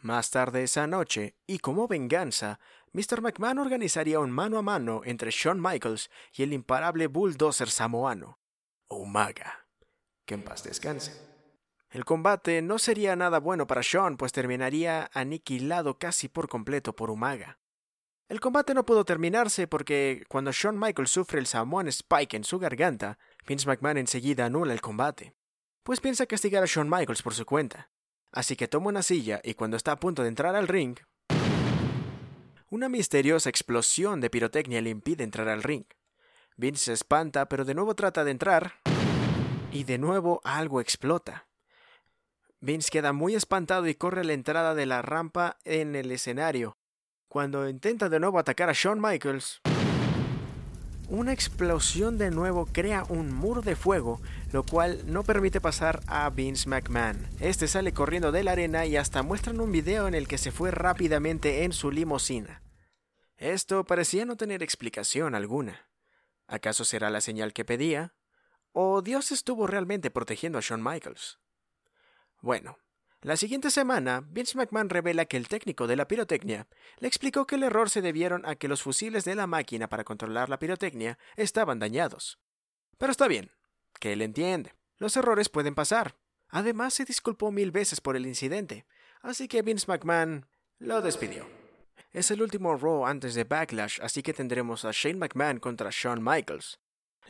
Más 0.00 0.30
tarde 0.30 0.62
esa 0.62 0.86
noche, 0.86 1.36
y 1.46 1.58
como 1.58 1.86
venganza, 1.86 2.60
Mr. 2.92 3.20
McMahon 3.20 3.58
organizaría 3.58 4.20
un 4.20 4.30
mano 4.30 4.58
a 4.58 4.62
mano 4.62 5.02
entre 5.04 5.30
Shawn 5.30 5.60
Michaels 5.60 6.10
y 6.32 6.42
el 6.42 6.52
imparable 6.52 7.06
bulldozer 7.06 7.70
samoano, 7.70 8.38
Umaga. 8.88 9.66
Que 10.24 10.34
en 10.34 10.42
paz 10.42 10.64
descanse. 10.64 11.12
El 11.90 12.04
combate 12.04 12.60
no 12.60 12.78
sería 12.78 13.16
nada 13.16 13.40
bueno 13.40 13.66
para 13.66 13.80
Shawn, 13.82 14.16
pues 14.16 14.32
terminaría 14.32 15.10
aniquilado 15.14 15.98
casi 15.98 16.28
por 16.28 16.48
completo 16.48 16.94
por 16.94 17.10
Umaga. 17.10 17.58
El 18.28 18.40
combate 18.40 18.74
no 18.74 18.84
pudo 18.84 19.06
terminarse 19.06 19.66
porque 19.66 20.24
cuando 20.28 20.52
Shawn 20.52 20.78
Michaels 20.78 21.10
sufre 21.10 21.38
el 21.38 21.46
Samoan 21.46 21.88
Spike 21.88 22.36
en 22.36 22.44
su 22.44 22.58
garganta, 22.58 23.18
Vince 23.46 23.66
McMahon 23.66 23.96
enseguida 23.96 24.44
anula 24.44 24.74
el 24.74 24.82
combate, 24.82 25.34
pues 25.82 26.00
piensa 26.00 26.26
castigar 26.26 26.62
a 26.62 26.66
Shawn 26.66 26.90
Michaels 26.90 27.22
por 27.22 27.32
su 27.32 27.46
cuenta. 27.46 27.90
Así 28.30 28.54
que 28.56 28.68
toma 28.68 28.88
una 28.88 29.02
silla 29.02 29.40
y 29.42 29.54
cuando 29.54 29.78
está 29.78 29.92
a 29.92 30.00
punto 30.00 30.22
de 30.22 30.28
entrar 30.28 30.54
al 30.54 30.68
ring, 30.68 30.98
una 32.70 32.88
misteriosa 32.88 33.48
explosión 33.48 34.20
de 34.20 34.30
pirotecnia 34.30 34.82
le 34.82 34.90
impide 34.90 35.24
entrar 35.24 35.48
al 35.48 35.62
ring. 35.62 35.84
Vince 36.56 36.84
se 36.84 36.92
espanta, 36.92 37.48
pero 37.48 37.64
de 37.64 37.74
nuevo 37.74 37.94
trata 37.94 38.24
de 38.24 38.30
entrar 38.30 38.74
y 39.72 39.84
de 39.84 39.98
nuevo 39.98 40.40
algo 40.44 40.80
explota. 40.80 41.46
Vince 42.60 42.90
queda 42.90 43.12
muy 43.12 43.34
espantado 43.34 43.86
y 43.86 43.94
corre 43.94 44.22
a 44.22 44.24
la 44.24 44.32
entrada 44.32 44.74
de 44.74 44.86
la 44.86 45.02
rampa 45.02 45.56
en 45.64 45.94
el 45.94 46.10
escenario. 46.10 46.76
Cuando 47.28 47.68
intenta 47.68 48.08
de 48.08 48.20
nuevo 48.20 48.38
atacar 48.38 48.68
a 48.68 48.72
Shawn 48.74 49.00
Michaels, 49.00 49.60
una 51.08 51.32
explosión 51.32 52.18
de 52.18 52.30
nuevo 52.30 52.66
crea 52.66 53.04
un 53.08 53.32
muro 53.32 53.62
de 53.62 53.76
fuego, 53.76 54.20
lo 54.52 54.64
cual 54.64 55.00
no 55.06 55.24
permite 55.24 55.60
pasar 55.60 56.00
a 56.06 56.28
Vince 56.30 56.68
McMahon. 56.68 57.26
Este 57.40 57.66
sale 57.66 57.92
corriendo 57.92 58.30
de 58.30 58.44
la 58.44 58.52
arena 58.52 58.84
y 58.86 58.96
hasta 58.96 59.22
muestran 59.22 59.60
un 59.60 59.72
video 59.72 60.06
en 60.06 60.14
el 60.14 60.28
que 60.28 60.38
se 60.38 60.50
fue 60.50 60.70
rápidamente 60.70 61.64
en 61.64 61.72
su 61.72 61.90
limusina. 61.90 62.62
Esto 63.36 63.84
parecía 63.84 64.24
no 64.24 64.36
tener 64.36 64.62
explicación 64.62 65.34
alguna. 65.34 65.88
¿Acaso 66.46 66.84
será 66.84 67.08
la 67.08 67.20
señal 67.20 67.52
que 67.52 67.64
pedía? 67.64 68.14
¿O 68.72 69.00
Dios 69.00 69.32
estuvo 69.32 69.66
realmente 69.66 70.10
protegiendo 70.10 70.58
a 70.58 70.62
Shawn 70.62 70.82
Michaels? 70.82 71.38
Bueno, 72.40 72.78
la 73.20 73.36
siguiente 73.36 73.72
semana, 73.72 74.22
Vince 74.28 74.56
McMahon 74.56 74.90
revela 74.90 75.24
que 75.24 75.36
el 75.36 75.48
técnico 75.48 75.88
de 75.88 75.96
la 75.96 76.06
pirotecnia 76.06 76.68
le 77.00 77.08
explicó 77.08 77.48
que 77.48 77.56
el 77.56 77.64
error 77.64 77.90
se 77.90 78.00
debieron 78.00 78.46
a 78.46 78.54
que 78.54 78.68
los 78.68 78.82
fusibles 78.82 79.24
de 79.24 79.34
la 79.34 79.48
máquina 79.48 79.88
para 79.88 80.04
controlar 80.04 80.48
la 80.48 80.60
pirotecnia 80.60 81.18
estaban 81.34 81.80
dañados. 81.80 82.38
Pero 82.96 83.10
está 83.10 83.26
bien, 83.26 83.50
que 83.98 84.12
él 84.12 84.22
entiende. 84.22 84.74
Los 84.98 85.16
errores 85.16 85.48
pueden 85.48 85.74
pasar. 85.74 86.14
Además, 86.48 86.94
se 86.94 87.04
disculpó 87.04 87.50
mil 87.50 87.72
veces 87.72 88.00
por 88.00 88.14
el 88.14 88.24
incidente, 88.24 88.86
así 89.20 89.48
que 89.48 89.62
Vince 89.62 89.86
McMahon 89.88 90.46
lo 90.78 91.02
despidió. 91.02 91.44
Es 92.12 92.30
el 92.30 92.40
último 92.40 92.76
Raw 92.76 93.04
antes 93.04 93.34
de 93.34 93.44
Backlash, 93.44 93.98
así 94.00 94.22
que 94.22 94.32
tendremos 94.32 94.84
a 94.84 94.92
Shane 94.92 95.18
McMahon 95.18 95.58
contra 95.58 95.90
Shawn 95.92 96.22
Michaels. 96.22 96.78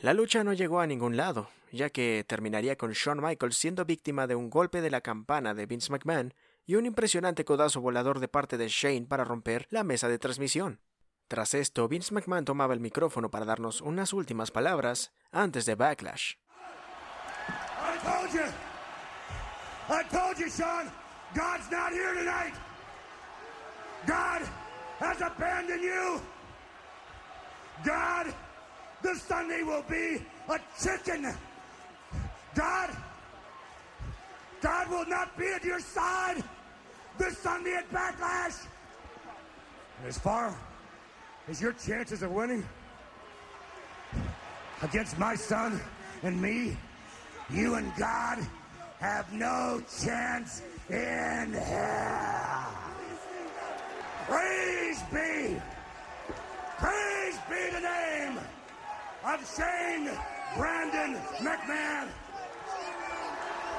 La 0.01 0.13
lucha 0.13 0.45
no 0.45 0.53
llegó 0.53 0.79
a 0.79 0.87
ningún 0.87 1.17
lado, 1.17 1.49
ya 1.73 1.89
que 1.89 2.23
terminaría 2.25 2.77
con 2.77 2.93
Shawn 2.93 3.21
Michaels 3.21 3.57
siendo 3.57 3.83
víctima 3.83 4.27
de 4.27 4.35
un 4.35 4.49
golpe 4.49 4.79
de 4.79 4.89
la 4.89 5.01
campana 5.01 5.53
de 5.53 5.65
Vince 5.65 5.91
McMahon 5.91 6.33
y 6.65 6.75
un 6.75 6.85
impresionante 6.85 7.43
codazo 7.43 7.81
volador 7.81 8.21
de 8.21 8.29
parte 8.29 8.57
de 8.57 8.69
Shane 8.69 9.07
para 9.07 9.25
romper 9.25 9.67
la 9.71 9.83
mesa 9.83 10.07
de 10.07 10.17
transmisión. 10.17 10.79
Tras 11.27 11.53
esto, 11.53 11.89
Vince 11.89 12.13
McMahon 12.13 12.45
tomaba 12.45 12.73
el 12.73 12.79
micrófono 12.79 13.29
para 13.29 13.43
darnos 13.43 13.81
unas 13.81 14.13
últimas 14.13 14.51
palabras 14.51 15.11
antes 15.31 15.65
de 15.65 15.75
Backlash. 15.75 16.35
I 17.81 17.97
told 18.01 18.33
you. 18.33 18.45
I 19.89 20.03
told 20.09 20.37
you, 20.39 20.49
Sean. 20.49 20.89
God's 21.35 21.69
not 21.69 21.91
here 21.91 22.13
tonight. 22.13 22.53
God 24.07 24.47
has 25.01 25.21
abandoned 25.21 25.83
you. 25.83 26.21
This 29.01 29.21
Sunday 29.21 29.63
will 29.63 29.83
be 29.89 30.21
a 30.49 30.59
chicken. 30.81 31.33
God, 32.55 32.89
God 34.61 34.89
will 34.89 35.05
not 35.05 35.37
be 35.37 35.47
at 35.47 35.63
your 35.63 35.79
side 35.79 36.43
this 37.17 37.37
Sunday 37.37 37.75
at 37.75 37.89
Backlash. 37.91 38.65
And 39.99 40.07
as 40.07 40.17
far 40.17 40.55
as 41.47 41.61
your 41.61 41.73
chances 41.73 42.23
of 42.23 42.31
winning 42.31 42.63
against 44.81 45.17
my 45.17 45.35
son 45.35 45.79
and 46.23 46.41
me, 46.41 46.77
you 47.49 47.75
and 47.75 47.91
God 47.95 48.39
have 48.99 49.31
no 49.33 49.81
chance 50.01 50.61
in 50.89 51.53
hell. 51.53 52.73
Praise 54.27 55.01
be, 55.11 55.59
praise 56.77 57.37
be 57.49 57.75
the 57.75 57.81
name 57.81 58.39
of 59.25 59.39
Shane 59.55 60.09
Brandon 60.57 61.17
McMahon. 61.41 62.07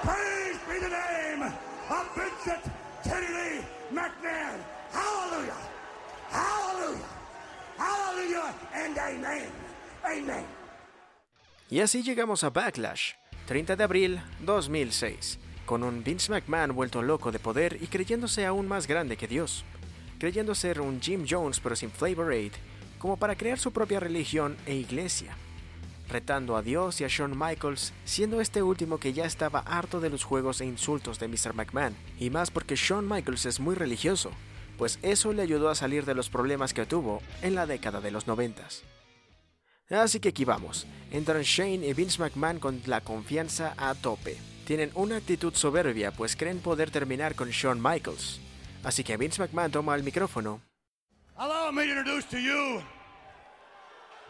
Praise 0.02 0.58
be 0.68 0.78
the 0.80 0.88
name 0.88 1.42
of 1.90 2.06
Vincent 2.14 2.64
Kennedy 3.02 3.64
McMahon. 3.92 4.60
Hallelujah, 4.92 5.56
hallelujah, 6.30 7.04
hallelujah. 7.78 8.54
Y 11.68 11.80
así 11.80 12.02
llegamos 12.02 12.42
a 12.42 12.50
Backlash, 12.50 13.12
30 13.46 13.76
de 13.76 13.84
abril 13.84 14.20
2006, 14.40 15.38
con 15.66 15.84
un 15.84 16.02
Vince 16.02 16.30
McMahon 16.32 16.74
vuelto 16.74 17.00
loco 17.02 17.30
de 17.30 17.38
poder 17.38 17.78
y 17.80 17.86
creyéndose 17.86 18.44
aún 18.44 18.66
más 18.66 18.86
grande 18.86 19.16
que 19.16 19.28
Dios, 19.28 19.64
creyendo 20.18 20.54
ser 20.54 20.80
un 20.80 21.00
Jim 21.00 21.24
Jones 21.28 21.60
pero 21.60 21.76
sin 21.76 21.90
Flavor 21.90 22.32
Aid, 22.32 22.52
como 23.00 23.16
para 23.16 23.34
crear 23.34 23.58
su 23.58 23.72
propia 23.72 23.98
religión 23.98 24.56
e 24.66 24.76
iglesia, 24.76 25.34
retando 26.08 26.54
a 26.54 26.62
Dios 26.62 27.00
y 27.00 27.04
a 27.04 27.08
Shawn 27.08 27.36
Michaels, 27.36 27.92
siendo 28.04 28.40
este 28.40 28.62
último 28.62 28.98
que 28.98 29.12
ya 29.12 29.24
estaba 29.24 29.60
harto 29.60 30.00
de 30.00 30.10
los 30.10 30.22
juegos 30.22 30.60
e 30.60 30.66
insultos 30.66 31.18
de 31.18 31.26
Mr. 31.26 31.54
McMahon, 31.54 31.96
y 32.20 32.30
más 32.30 32.50
porque 32.52 32.76
Shawn 32.76 33.08
Michaels 33.08 33.46
es 33.46 33.58
muy 33.58 33.74
religioso, 33.74 34.30
pues 34.76 34.98
eso 35.02 35.32
le 35.32 35.42
ayudó 35.42 35.70
a 35.70 35.74
salir 35.74 36.04
de 36.04 36.14
los 36.14 36.28
problemas 36.28 36.74
que 36.74 36.86
tuvo 36.86 37.22
en 37.42 37.54
la 37.54 37.66
década 37.66 38.00
de 38.00 38.10
los 38.10 38.26
noventas. 38.26 38.82
Así 39.88 40.20
que 40.20 40.28
aquí 40.28 40.44
vamos. 40.44 40.86
Entran 41.10 41.42
Shane 41.42 41.86
y 41.86 41.94
Vince 41.94 42.20
McMahon 42.20 42.60
con 42.60 42.80
la 42.86 43.00
confianza 43.00 43.74
a 43.76 43.94
tope. 43.94 44.36
Tienen 44.64 44.92
una 44.94 45.16
actitud 45.16 45.52
soberbia, 45.54 46.12
pues 46.12 46.36
creen 46.36 46.60
poder 46.60 46.90
terminar 46.90 47.34
con 47.34 47.50
Shawn 47.50 47.82
Michaels. 47.82 48.40
Así 48.84 49.02
que 49.02 49.16
Vince 49.16 49.42
McMahon 49.42 49.72
toma 49.72 49.96
el 49.96 50.04
micrófono 50.04 50.60
Allow 51.42 51.70
me 51.70 51.84
to 51.86 51.90
introduce 51.92 52.26
to 52.26 52.38
you 52.38 52.82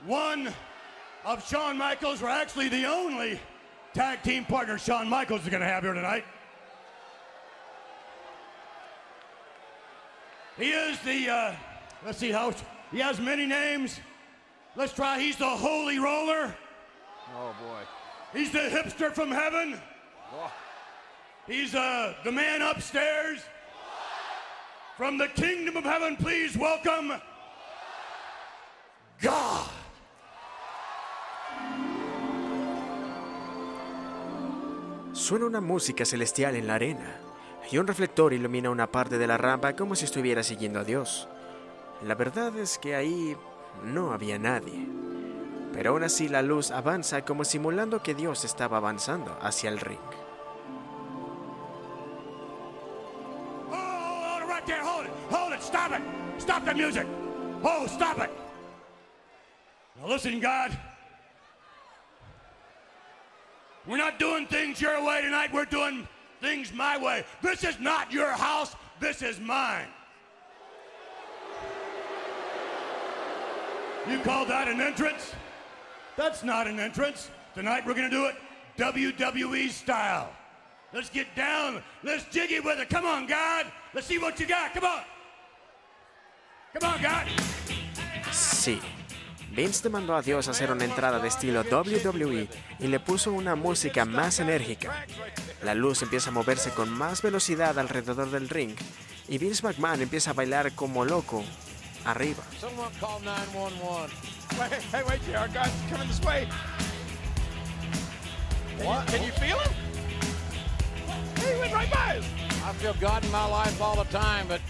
one 0.06 0.54
of 1.24 1.44
Shawn 1.44 1.76
Michaels, 1.76 2.22
or 2.22 2.28
actually 2.28 2.68
the 2.68 2.84
only 2.84 3.40
tag 3.94 4.22
team 4.22 4.44
partner 4.44 4.78
Shawn 4.78 5.08
Michaels 5.08 5.42
is 5.42 5.48
going 5.48 5.60
to 5.60 5.66
have 5.66 5.82
here 5.82 5.92
tonight. 5.92 6.24
He 10.56 10.70
is 10.70 11.00
the, 11.00 11.28
uh, 11.28 11.54
let's 12.06 12.18
see 12.18 12.30
how, 12.30 12.54
he 12.92 13.00
has 13.00 13.18
many 13.18 13.44
names. 13.44 13.98
Let's 14.76 14.92
try, 14.92 15.18
he's 15.18 15.36
the 15.36 15.48
Holy 15.48 15.98
Roller. 15.98 16.54
Oh 17.34 17.56
boy. 17.60 18.38
He's 18.38 18.52
the 18.52 18.60
hipster 18.60 19.12
from 19.12 19.32
heaven. 19.32 19.80
He's 21.48 21.74
uh, 21.74 22.14
the 22.22 22.30
man 22.30 22.62
upstairs. 22.62 23.40
From 25.00 25.16
the 25.16 25.32
kingdom 25.32 25.78
of 25.78 25.84
heaven, 25.86 26.14
please 26.14 26.58
welcome 26.58 27.18
God. 29.22 29.66
Suena 35.14 35.46
una 35.46 35.62
música 35.62 36.04
celestial 36.04 36.54
en 36.54 36.66
la 36.66 36.74
arena, 36.74 37.16
y 37.72 37.78
un 37.78 37.86
reflector 37.86 38.34
ilumina 38.34 38.68
una 38.68 38.92
parte 38.92 39.16
de 39.16 39.26
la 39.26 39.38
rampa 39.38 39.74
como 39.74 39.96
si 39.96 40.04
estuviera 40.04 40.42
siguiendo 40.42 40.80
a 40.80 40.84
Dios. 40.84 41.28
La 42.06 42.14
verdad 42.14 42.54
es 42.58 42.76
que 42.76 42.94
ahí 42.94 43.34
no 43.82 44.12
había 44.12 44.38
nadie, 44.38 44.86
pero 45.72 45.92
aún 45.92 46.02
así 46.02 46.28
la 46.28 46.42
luz 46.42 46.70
avanza 46.70 47.24
como 47.24 47.46
simulando 47.46 48.02
que 48.02 48.14
Dios 48.14 48.44
estaba 48.44 48.76
avanzando 48.76 49.38
hacia 49.40 49.70
el 49.70 49.80
ring. 49.80 50.29
Stop 55.70 55.92
it. 55.92 56.02
Stop 56.38 56.64
the 56.64 56.74
music. 56.74 57.06
Oh, 57.62 57.86
stop 57.86 58.18
it. 58.18 58.30
Now 60.00 60.08
listen, 60.08 60.40
God. 60.40 60.76
We're 63.86 63.96
not 63.96 64.18
doing 64.18 64.48
things 64.48 64.80
your 64.80 65.04
way 65.04 65.22
tonight. 65.22 65.52
We're 65.52 65.66
doing 65.66 66.08
things 66.40 66.72
my 66.72 66.98
way. 66.98 67.24
This 67.40 67.62
is 67.62 67.78
not 67.78 68.12
your 68.12 68.32
house. 68.32 68.74
This 68.98 69.22
is 69.22 69.38
mine. 69.38 69.86
You 74.08 74.18
call 74.20 74.44
that 74.46 74.66
an 74.66 74.80
entrance? 74.80 75.34
That's 76.16 76.42
not 76.42 76.66
an 76.66 76.80
entrance. 76.80 77.30
Tonight 77.54 77.86
we're 77.86 77.94
going 77.94 78.10
to 78.10 78.16
do 78.16 78.26
it 78.26 78.34
WWE 78.76 79.70
style. 79.70 80.32
Let's 80.92 81.10
get 81.10 81.32
down. 81.36 81.80
Let's 82.02 82.24
jiggy 82.24 82.58
with 82.58 82.80
it. 82.80 82.90
Come 82.90 83.04
on, 83.04 83.28
God. 83.28 83.66
Let's 83.94 84.08
see 84.08 84.18
what 84.18 84.40
you 84.40 84.46
got. 84.46 84.74
Come 84.74 84.84
on. 84.84 85.02
Come 86.72 86.86
on, 86.86 87.02
God. 87.02 88.32
Sí, 88.32 88.80
Vince 89.50 89.82
demandó 89.82 90.14
a 90.14 90.22
Dios 90.22 90.46
hacer 90.46 90.70
una 90.70 90.84
entrada 90.84 91.18
de 91.18 91.26
estilo 91.26 91.62
WWE 91.62 92.48
y 92.78 92.86
le 92.86 93.00
puso 93.00 93.32
una 93.32 93.56
música 93.56 94.04
más 94.04 94.38
enérgica. 94.38 95.06
La 95.62 95.74
luz 95.74 96.02
empieza 96.02 96.30
a 96.30 96.32
moverse 96.32 96.70
con 96.70 96.88
más 96.88 97.22
velocidad 97.22 97.76
alrededor 97.78 98.30
del 98.30 98.48
ring 98.48 98.76
y 99.28 99.38
Vince 99.38 99.62
McMahon 99.64 100.02
empieza 100.02 100.30
a 100.30 100.34
bailar 100.34 100.72
como 100.72 101.04
loco 101.04 101.42
arriba. 102.04 102.44
Someone 102.60 102.90
call 103.00 103.20
911. 103.24 104.14
Wait, 104.58 104.72
hey, 104.92 105.02
wait, 105.08 105.20
JR, 105.26 105.48
guys, 105.52 105.72
coming 105.90 106.08
this 106.08 106.20
way. 106.20 106.48
Can 108.78 108.86
What? 108.86 109.10
You, 109.10 109.18
can 109.18 109.26
you 109.26 109.32
feel 109.32 109.58
him? 109.58 109.72
He 111.36 111.60
went 111.60 111.72
right 111.72 111.90
by 111.90 112.18
us. 112.18 112.24
I 112.64 112.72
feel 112.74 112.94
God 113.00 113.24
in 113.24 113.30
my 113.32 113.46
life 113.46 113.80
all 113.82 113.96
the 113.96 114.10
time, 114.10 114.46
but 114.48 114.60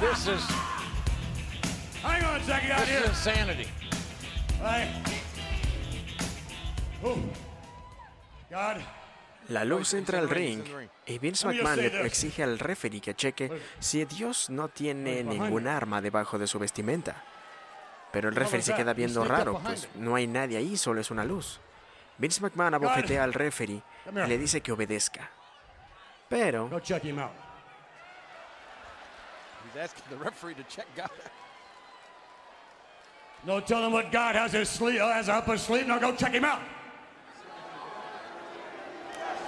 this 0.00 0.28
is 0.28 0.42
A 2.46 2.48
second 2.48 2.70
out 2.70 2.78
this 2.78 2.88
here. 2.88 3.00
is 3.00 3.08
insanity. 3.08 3.66
Hey. 4.62 4.88
Oh. 7.02 7.18
God. 8.48 8.76
La 9.48 9.64
luz 9.64 9.94
entra 9.94 10.20
al 10.20 10.30
ring 10.30 10.62
y 11.06 11.18
Vince 11.18 11.44
McMahon 11.44 11.76
le 11.78 12.06
exige 12.06 12.44
al 12.44 12.60
referee 12.60 13.00
que 13.00 13.16
cheque 13.16 13.50
si 13.80 14.04
Dios 14.04 14.48
no 14.48 14.68
tiene 14.68 15.24
ningún 15.24 15.66
arma 15.66 16.00
debajo 16.00 16.38
de 16.38 16.46
su 16.46 16.60
vestimenta. 16.60 17.24
Pero 18.12 18.28
el 18.28 18.36
referee 18.36 18.62
se 18.62 18.74
queda 18.74 18.92
viendo 18.92 19.24
raro, 19.24 19.58
pues 19.58 19.88
no 19.96 20.14
hay 20.14 20.28
nadie 20.28 20.56
ahí, 20.56 20.76
solo 20.76 21.00
es 21.00 21.10
una 21.10 21.24
luz. 21.24 21.58
Vince 22.16 22.40
McMahon 22.40 22.74
abofetea 22.74 23.24
al 23.24 23.34
referee 23.34 23.82
y 24.06 24.28
le 24.28 24.38
dice 24.38 24.60
que 24.60 24.70
obedezca. 24.70 25.28
Pero 26.28 26.70
No 33.44 33.60
telling 33.60 33.92
what 33.92 34.10
God 34.10 34.34
has 34.34 34.52
his 34.52 34.68
sleeve 34.68 35.00
uh, 35.00 35.12
has 35.12 35.28
up 35.28 35.46
his 35.46 35.62
sleeve. 35.62 35.86
Now 35.86 35.98
go 35.98 36.14
check 36.14 36.32
him 36.32 36.44
out. 36.44 36.60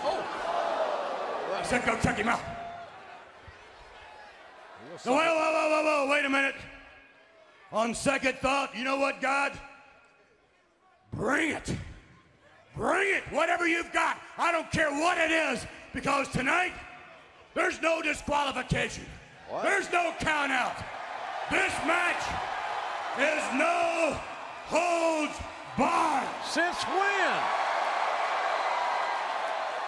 I 0.05 1.63
said 1.65 1.85
go 1.85 1.99
check 2.01 2.17
him 2.17 2.29
out. 2.29 2.41
No, 5.05 5.13
whoa, 5.13 5.19
whoa, 5.19 5.53
whoa, 5.53 5.69
whoa, 5.71 5.83
whoa, 5.85 6.11
wait 6.11 6.25
a 6.25 6.29
minute. 6.29 6.55
On 7.73 7.95
second 7.95 8.37
thought, 8.39 8.77
you 8.77 8.85
know 8.85 8.99
what, 8.99 9.21
God? 9.21 9.53
Bring 11.13 11.51
it. 11.51 11.75
Bring 12.77 13.15
it. 13.15 13.23
Whatever 13.31 13.67
you've 13.69 13.93
got. 13.93 14.19
I 14.39 14.51
don't 14.51 14.71
care 14.71 14.91
what 14.91 15.19
it 15.19 15.31
is, 15.31 15.67
because 15.93 16.29
tonight, 16.29 16.73
there's 17.55 17.81
no 17.83 18.03
disqualification. 18.03 19.05
There's 19.63 19.91
no 19.93 20.15
count 20.21 20.53
out. 20.53 20.77
This 21.51 21.73
match 21.87 22.23
is 23.17 23.43
no 23.55 24.17
holds 24.69 25.35
barred. 25.77 26.29
Since 26.45 26.85
when? 26.85 27.35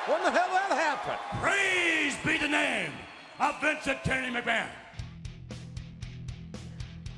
When 0.06 0.22
the 0.22 0.30
hell 0.30 0.50
that 0.50 0.72
happened? 0.72 1.20
Praise 1.40 2.16
be 2.24 2.38
the 2.38 2.48
name 2.48 2.92
of 3.38 3.60
Vincent 3.60 4.02
Kennedy 4.02 4.32
McMahon. 4.32 4.70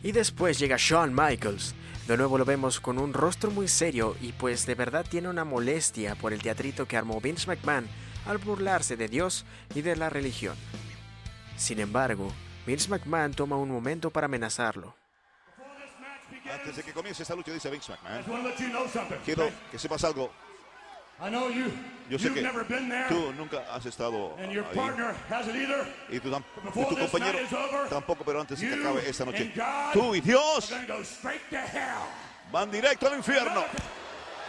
Y 0.02 0.10
después 0.12 0.58
llega 0.58 0.76
Shawn 0.76 1.14
Michaels. 1.14 1.74
De 2.08 2.16
nuevo 2.16 2.36
lo 2.36 2.44
vemos 2.44 2.80
con 2.80 2.98
un 2.98 3.12
rostro 3.12 3.52
muy 3.52 3.68
serio 3.68 4.16
y 4.20 4.32
pues 4.32 4.66
de 4.66 4.74
verdad 4.74 5.06
tiene 5.08 5.28
una 5.28 5.44
molestia 5.44 6.16
por 6.16 6.32
el 6.32 6.42
teatrito 6.42 6.86
que 6.86 6.96
armó 6.96 7.20
Vince 7.20 7.46
McMahon 7.46 7.86
al 8.26 8.38
burlarse 8.38 8.96
de 8.96 9.06
Dios 9.06 9.44
y 9.74 9.82
de 9.82 9.94
la 9.94 10.10
religión. 10.10 10.56
Sin 11.56 11.78
embargo, 11.78 12.32
Vince 12.66 12.88
McMahon 12.88 13.32
toma 13.32 13.56
un 13.56 13.70
momento 13.70 14.10
para 14.10 14.26
amenazarlo. 14.26 14.96
Before 15.56 15.70
this 15.80 15.92
match 16.00 16.28
begins, 16.28 16.41
Antes 16.52 16.76
de 16.76 16.82
que 16.82 16.92
comience 16.92 17.22
esta 17.22 17.34
lucha, 17.34 17.50
dice 17.52 17.70
Vince 17.70 17.92
I 17.92 17.96
McMahon, 17.96 18.18
just 18.18 18.28
want 18.28 18.42
to 18.42 18.48
let 18.48 18.58
you 18.58 18.68
know 18.68 18.86
something. 18.88 19.16
quiero 19.24 19.50
que 19.70 19.78
sepas 19.78 20.04
algo. 20.04 20.30
Yo 22.10 22.18
sé 22.18 22.34
que 22.34 22.42
never 22.42 22.64
been 22.64 22.88
there, 22.88 23.06
tú 23.08 23.32
nunca 23.34 23.64
has 23.72 23.86
estado 23.86 24.34
and 24.38 24.52
your 24.52 24.64
ahí 24.64 24.74
partner 24.74 25.14
hasn't 25.30 25.54
either. 25.54 25.86
y 26.10 26.18
tu, 26.18 26.28
y 26.28 26.84
tu 26.84 26.98
compañero 26.98 27.38
tampoco, 27.88 28.24
pero 28.24 28.40
antes 28.40 28.60
de 28.60 28.68
que 28.68 28.74
acabe 28.74 29.08
esta 29.08 29.24
noche, 29.24 29.52
tú 29.92 30.14
y 30.14 30.20
Dios 30.20 30.72
van 32.50 32.70
directo 32.70 33.06
al 33.06 33.16
infierno. 33.16 33.64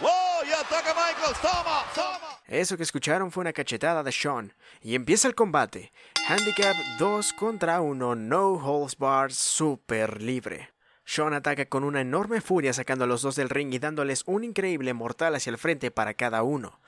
¡Wow! 0.02 0.10
¡Ya 0.50 0.60
ataca 0.60 0.94
Michaels! 0.96 1.40
¡Toma! 1.40 1.84
¡Toma! 1.94 2.40
Eso 2.48 2.76
que 2.76 2.84
escucharon 2.84 3.32
fue 3.32 3.42
una 3.42 3.54
cachetada 3.54 4.02
de 4.02 4.12
Shawn 4.12 4.54
y 4.82 4.96
empieza 4.96 5.28
el 5.28 5.36
combate. 5.36 5.94
Handicap 6.28 6.76
2 6.98 7.34
contra 7.34 7.80
1, 7.80 8.16
no 8.16 8.54
holds 8.54 8.98
barred, 8.98 9.34
super 9.34 10.22
libre. 10.22 10.73
Shawn 11.16 11.36
ataca 11.36 11.66
con 11.66 11.84
una 11.84 12.02
enorme 12.02 12.42
furia 12.42 12.74
sacando 12.74 13.04
a 13.04 13.08
los 13.08 13.22
dos 13.22 13.36
del 13.36 13.50
ring 13.50 13.72
y 13.72 13.78
dándoles 13.78 14.24
un 14.26 14.44
increíble 14.44 14.96
mortal 14.96 15.36
hacia 15.36 15.52
el 15.52 15.60
frente 15.60 15.92
para 15.92 16.16
cada 16.16 16.42
uno. 16.42 16.80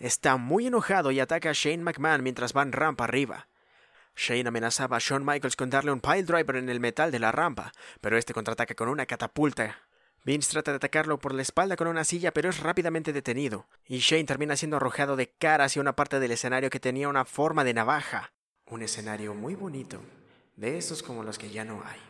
Está 0.00 0.36
muy 0.38 0.66
enojado 0.66 1.12
y 1.12 1.20
ataca 1.20 1.50
a 1.50 1.54
Shane 1.54 1.84
McMahon 1.84 2.24
mientras 2.24 2.52
van 2.52 2.72
rampa 2.72 3.04
arriba. 3.04 3.46
Shane 4.16 4.48
amenazaba 4.48 4.96
a 4.96 5.00
Shawn 5.00 5.24
Michaels 5.24 5.54
con 5.54 5.70
darle 5.70 5.92
un 5.92 6.00
pile 6.00 6.24
driver 6.24 6.56
en 6.56 6.68
el 6.68 6.80
metal 6.80 7.12
de 7.12 7.20
la 7.20 7.30
rampa, 7.30 7.70
pero 8.00 8.18
este 8.18 8.34
contraataca 8.34 8.74
con 8.74 8.88
una 8.88 9.06
catapulta 9.06 9.78
Vince 10.24 10.50
trata 10.50 10.72
de 10.72 10.78
atacarlo 10.78 11.20
por 11.20 11.32
la 11.32 11.42
espalda 11.42 11.76
con 11.76 11.86
una 11.86 12.02
silla, 12.02 12.32
pero 12.32 12.50
es 12.50 12.58
rápidamente 12.58 13.12
detenido, 13.12 13.68
y 13.86 13.98
Shane 14.00 14.24
termina 14.24 14.56
siendo 14.56 14.78
arrojado 14.78 15.14
de 15.14 15.30
cara 15.30 15.64
hacia 15.64 15.80
una 15.80 15.94
parte 15.94 16.18
del 16.18 16.32
escenario 16.32 16.70
que 16.70 16.80
tenía 16.80 17.08
una 17.08 17.24
forma 17.24 17.62
de 17.62 17.72
navaja. 17.72 18.32
Un 18.66 18.82
escenario 18.82 19.32
muy 19.32 19.54
bonito, 19.54 20.00
de 20.56 20.76
esos 20.76 21.04
como 21.04 21.22
los 21.22 21.38
que 21.38 21.50
ya 21.50 21.64
no 21.64 21.84
hay. 21.86 22.09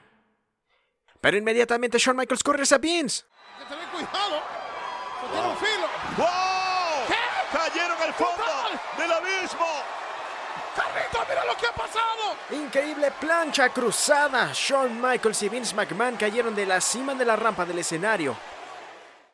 Pero 1.21 1.37
inmediatamente 1.37 1.99
Shawn 1.99 2.17
Michaels 2.17 2.43
corre 2.43 2.63
hacia 2.63 2.79
Vince. 2.79 3.25
Hay 3.59 3.65
que 3.65 3.75
tener 3.75 3.89
cuidado. 3.89 4.43
Tiene 5.33 5.49
un 5.49 5.57
filo. 5.57 5.87
¡Wow! 6.17 7.07
¿Qué? 7.09 7.59
Cayeron 7.59 8.03
al 8.03 8.15
fondo 8.15 8.45
del 8.97 9.13
abismo. 9.13 9.67
Carlito, 10.75 11.19
mira 11.29 11.45
lo 11.45 11.57
que 11.57 11.67
ha 11.67 11.73
pasado. 11.73 12.37
Increíble 12.51 13.13
plancha 13.21 13.69
cruzada. 13.69 14.51
Shawn 14.55 15.01
Michaels 15.01 15.43
y 15.43 15.49
Vince 15.49 15.75
McMahon 15.75 16.17
cayeron 16.17 16.55
de 16.55 16.65
la 16.65 16.81
cima 16.81 17.15
de 17.15 17.25
la 17.25 17.37
rampa 17.37 17.67
del 17.67 17.79
escenario. 17.81 18.37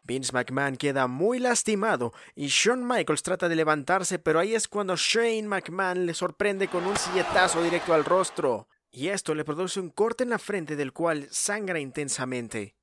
Vince 0.03 0.33
McMahon 0.33 0.77
queda 0.77 1.07
muy 1.09 1.39
lastimado 1.41 2.13
y 2.35 2.47
Shawn 2.47 2.87
Michaels 2.87 3.23
trata 3.23 3.49
de 3.49 3.57
levantarse, 3.57 4.19
pero 4.19 4.39
ahí 4.39 4.55
es 4.55 4.69
cuando 4.69 4.95
Shane 4.97 5.49
McMahon 5.49 6.07
le 6.07 6.15
sorprende 6.15 6.69
con 6.69 6.87
un 6.87 6.97
silletazo 6.97 7.63
directo 7.63 7.93
al 7.93 8.05
rostro. 8.05 8.69
Y 8.97 9.11
esto 9.11 9.35
le 9.35 9.45
produce 9.45 9.79
un 9.79 9.91
corte 9.91 10.25
en 10.25 10.31
la 10.31 10.39
frente 10.39 10.75
del 10.75 10.95
cual 10.95 11.29
sangra 11.31 11.79
intensamente. 11.79 12.77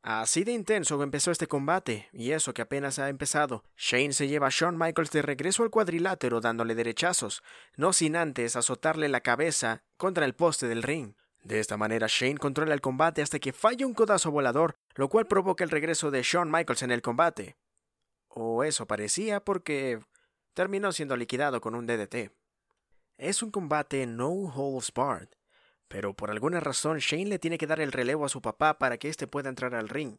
Así 0.00 0.42
de 0.42 0.52
intenso 0.52 1.02
empezó 1.02 1.30
este 1.30 1.48
combate, 1.48 2.08
y 2.14 2.30
eso 2.30 2.54
que 2.54 2.62
apenas 2.62 2.98
ha 2.98 3.10
empezado. 3.10 3.62
Shane 3.76 4.14
se 4.14 4.26
lleva 4.26 4.46
a 4.46 4.50
Shawn 4.50 4.78
Michaels 4.78 5.10
de 5.10 5.20
regreso 5.20 5.62
al 5.62 5.68
cuadrilátero 5.68 6.40
dándole 6.40 6.74
derechazos, 6.74 7.42
no 7.76 7.92
sin 7.92 8.16
antes 8.16 8.56
azotarle 8.56 9.10
la 9.10 9.20
cabeza 9.20 9.82
contra 9.98 10.24
el 10.24 10.34
poste 10.34 10.66
del 10.66 10.82
ring. 10.82 11.12
De 11.42 11.60
esta 11.60 11.76
manera 11.76 12.06
Shane 12.08 12.38
controla 12.38 12.72
el 12.72 12.80
combate 12.80 13.20
hasta 13.20 13.38
que 13.38 13.52
falla 13.52 13.86
un 13.86 13.92
codazo 13.92 14.30
volador, 14.30 14.76
lo 14.94 15.10
cual 15.10 15.26
provoca 15.26 15.62
el 15.62 15.68
regreso 15.68 16.10
de 16.10 16.22
Shawn 16.22 16.50
Michaels 16.50 16.84
en 16.84 16.90
el 16.90 17.02
combate. 17.02 17.58
O 18.28 18.64
eso 18.64 18.86
parecía 18.86 19.40
porque 19.40 20.00
terminó 20.54 20.90
siendo 20.90 21.18
liquidado 21.18 21.60
con 21.60 21.74
un 21.74 21.86
DDT. 21.86 22.32
Es 23.18 23.42
un 23.42 23.50
combate 23.50 24.06
no 24.06 24.30
holds 24.30 24.90
barred, 24.94 25.28
pero 25.90 26.14
por 26.14 26.30
alguna 26.30 26.60
razón 26.60 26.98
Shane 26.98 27.26
le 27.26 27.40
tiene 27.40 27.58
que 27.58 27.66
dar 27.66 27.80
el 27.80 27.90
relevo 27.90 28.24
a 28.24 28.28
su 28.28 28.40
papá 28.40 28.78
para 28.78 28.96
que 28.96 29.08
éste 29.08 29.26
pueda 29.26 29.48
entrar 29.48 29.74
al 29.74 29.88
ring. 29.88 30.18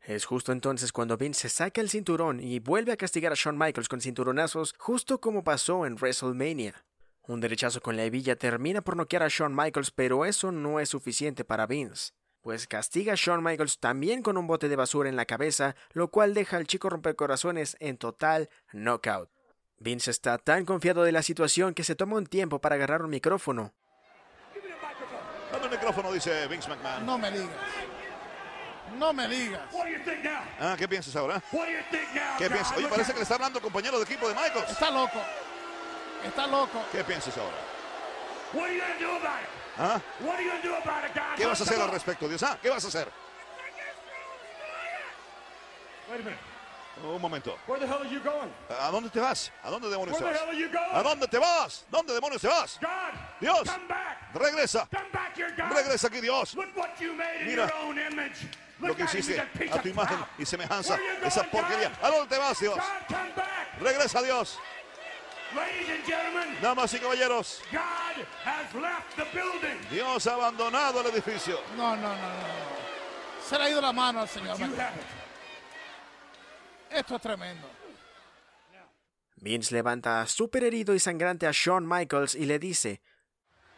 Es 0.00 0.24
justo 0.24 0.50
entonces 0.50 0.90
cuando 0.90 1.16
Vince 1.16 1.42
se 1.42 1.48
saca 1.48 1.80
el 1.80 1.88
cinturón 1.88 2.40
y 2.40 2.58
vuelve 2.58 2.90
a 2.90 2.96
castigar 2.96 3.30
a 3.30 3.36
Shawn 3.36 3.56
Michaels 3.56 3.88
con 3.88 4.00
cinturonazos, 4.00 4.74
justo 4.76 5.20
como 5.20 5.44
pasó 5.44 5.86
en 5.86 5.94
WrestleMania. 5.94 6.84
Un 7.28 7.40
derechazo 7.40 7.80
con 7.80 7.96
la 7.96 8.04
hebilla 8.04 8.34
termina 8.34 8.80
por 8.80 8.96
noquear 8.96 9.22
a 9.22 9.28
Shawn 9.28 9.54
Michaels, 9.54 9.92
pero 9.92 10.24
eso 10.24 10.50
no 10.50 10.80
es 10.80 10.88
suficiente 10.88 11.44
para 11.44 11.68
Vince, 11.68 12.12
pues 12.40 12.66
castiga 12.66 13.12
a 13.12 13.16
Shawn 13.16 13.44
Michaels 13.44 13.78
también 13.78 14.20
con 14.20 14.36
un 14.36 14.48
bote 14.48 14.68
de 14.68 14.74
basura 14.74 15.08
en 15.08 15.16
la 15.16 15.26
cabeza, 15.26 15.76
lo 15.92 16.10
cual 16.10 16.34
deja 16.34 16.56
al 16.56 16.66
chico 16.66 16.90
rompecorazones 16.90 17.76
en 17.78 17.98
total 17.98 18.50
knockout. 18.72 19.30
Vince 19.78 20.10
está 20.10 20.38
tan 20.38 20.64
confiado 20.64 21.04
de 21.04 21.12
la 21.12 21.22
situación 21.22 21.72
que 21.72 21.84
se 21.84 21.94
toma 21.94 22.16
un 22.16 22.26
tiempo 22.26 22.60
para 22.60 22.74
agarrar 22.74 23.02
un 23.02 23.10
micrófono, 23.10 23.72
micrófono, 25.76 26.12
dice 26.12 26.46
Vince 26.48 26.68
McMahon. 26.68 27.04
No 27.04 27.18
me 27.18 27.30
digas. 27.30 27.56
No 28.98 29.12
me 29.12 29.28
digas. 29.28 29.60
What 29.72 29.84
do 29.84 29.90
you 29.90 29.98
think 30.04 30.24
now? 30.24 30.40
Ah, 30.60 30.76
¿Qué 30.78 30.88
piensas 30.88 31.14
ahora? 31.16 31.42
What 31.52 31.66
do 31.66 31.72
you 31.72 31.82
think 31.90 32.14
now? 32.14 32.38
¿Qué 32.38 32.48
piensas? 32.48 32.76
Oye, 32.76 32.88
parece 32.88 33.12
que 33.12 33.18
le 33.18 33.22
está 33.22 33.34
hablando 33.34 33.58
al 33.58 33.62
compañero 33.62 33.98
de 33.98 34.04
equipo 34.04 34.28
de 34.28 34.34
Michaels. 34.34 34.70
Está 34.70 34.90
loco. 34.90 35.20
Está 36.24 36.46
loco. 36.46 36.82
¿Qué 36.92 37.04
piensas 37.04 37.36
ahora? 37.36 37.56
¿Ah? 39.78 40.00
¿Qué 41.36 41.44
vas 41.44 41.60
a 41.60 41.64
hacer 41.64 41.80
al 41.80 41.90
respecto, 41.90 42.28
Dios? 42.28 42.42
¿Ah? 42.42 42.58
¿Qué 42.62 42.70
vas 42.70 42.84
a 42.84 42.88
hacer? 42.88 43.08
Wait 46.08 46.20
a 46.20 46.24
minute. 46.24 46.55
Un 47.04 47.20
momento. 47.20 47.58
Where 47.66 47.78
the 47.78 47.86
hell 47.86 47.98
are 47.98 48.08
you 48.08 48.20
going? 48.20 48.50
¿A 48.70 48.90
dónde 48.90 49.10
te 49.10 49.20
vas? 49.20 49.50
¿A 49.62 49.70
dónde 49.70 49.88
demonios 49.90 50.18
Where 50.18 50.32
te 50.32 50.38
the 50.38 50.38
vas? 50.38 50.40
hell 50.40 50.48
are 50.48 50.58
you 50.58 50.68
going? 50.68 50.94
¿A 50.94 51.02
dónde 51.02 51.28
te 51.28 51.38
vas? 51.38 51.84
¿Dónde 51.90 52.14
demonios 52.14 52.40
te 52.40 52.48
vas? 52.48 52.78
God, 52.80 52.88
Dios. 53.40 53.68
come 53.68 53.88
back. 53.88 54.34
Regresa. 54.34 54.88
Come 54.90 55.10
back 55.12 55.36
here, 55.36 55.52
God. 55.56 55.72
Regresa 55.72 56.08
aquí, 56.08 56.20
Dios. 56.20 56.54
Look 56.54 56.74
what 56.74 56.98
you 57.00 57.12
made 57.14 57.42
in 57.42 57.46
Mira 57.48 57.66
your 57.66 57.76
own 57.86 57.98
image. 57.98 58.46
Lo 58.80 58.88
Look 58.88 58.96
que 58.98 59.04
at 59.04 59.12
you, 59.12 59.18
hiciste 59.20 59.40
a 59.72 59.82
tu 59.82 59.88
imagen 59.88 60.18
y 60.38 60.44
semejanza. 60.44 60.98
Esa 61.22 61.44
porquería. 61.44 61.90
God? 61.90 62.04
¿A 62.04 62.10
dónde 62.10 62.28
te 62.34 62.38
vas, 62.38 62.58
Dios? 62.60 62.76
God, 62.76 63.06
come 63.08 63.32
back. 63.36 63.80
Regresa, 63.80 64.22
Dios. 64.22 64.58
Ladies 65.54 65.88
and 65.88 66.04
gentlemen, 66.04 66.56
Damas 66.60 66.92
y 66.92 66.98
caballeros, 66.98 67.60
God 67.70 68.26
has 68.44 68.74
left 68.74 69.16
the 69.16 69.24
building. 69.32 69.78
Dios 69.90 70.26
ha 70.26 70.34
abandonado 70.34 71.00
el 71.00 71.06
edificio. 71.12 71.60
No, 71.76 71.94
no, 71.94 72.02
no, 72.02 72.08
no. 72.08 72.16
no. 72.16 73.46
Se 73.46 73.56
le 73.56 73.64
ha 73.64 73.70
ido 73.70 73.80
la 73.80 73.92
mano 73.92 74.20
al 74.20 74.28
señor. 74.28 74.58
You 74.58 74.66
McMahon. 74.66 74.78
have 74.78 74.96
it. 74.96 75.06
Esto 76.90 77.16
es 77.16 77.22
tremendo. 77.22 77.68
Vince 79.36 79.74
levanta 79.74 80.26
súper 80.26 80.64
herido 80.64 80.94
y 80.94 80.98
sangrante 80.98 81.46
a 81.46 81.50
Shawn 81.52 81.86
Michaels 81.86 82.34
y 82.34 82.46
le 82.46 82.58
dice, 82.58 83.02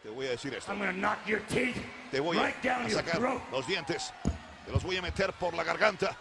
Te 0.01 0.09
voy 0.09 0.27
a 0.27 0.29
decir 0.31 0.53
esto. 0.53 0.71
I'm 0.71 0.79
gonna 0.79 0.93
knock 0.93 1.25
your 1.25 1.41
teeth 1.47 1.75
Te 2.11 2.19
voy 2.19 2.37
a, 2.37 2.45
right 2.45 2.63
down 2.63 2.85
a 2.85 2.87
your 2.87 3.03
sacar 3.03 3.21
los 3.51 3.67
dientes. 3.67 4.13
Te 4.65 4.71
los 4.71 4.83
voy 4.83 4.97
a 4.97 5.01
meter 5.01 5.33
por 5.33 5.53
la 5.53 5.63
garganta. 5.63 6.17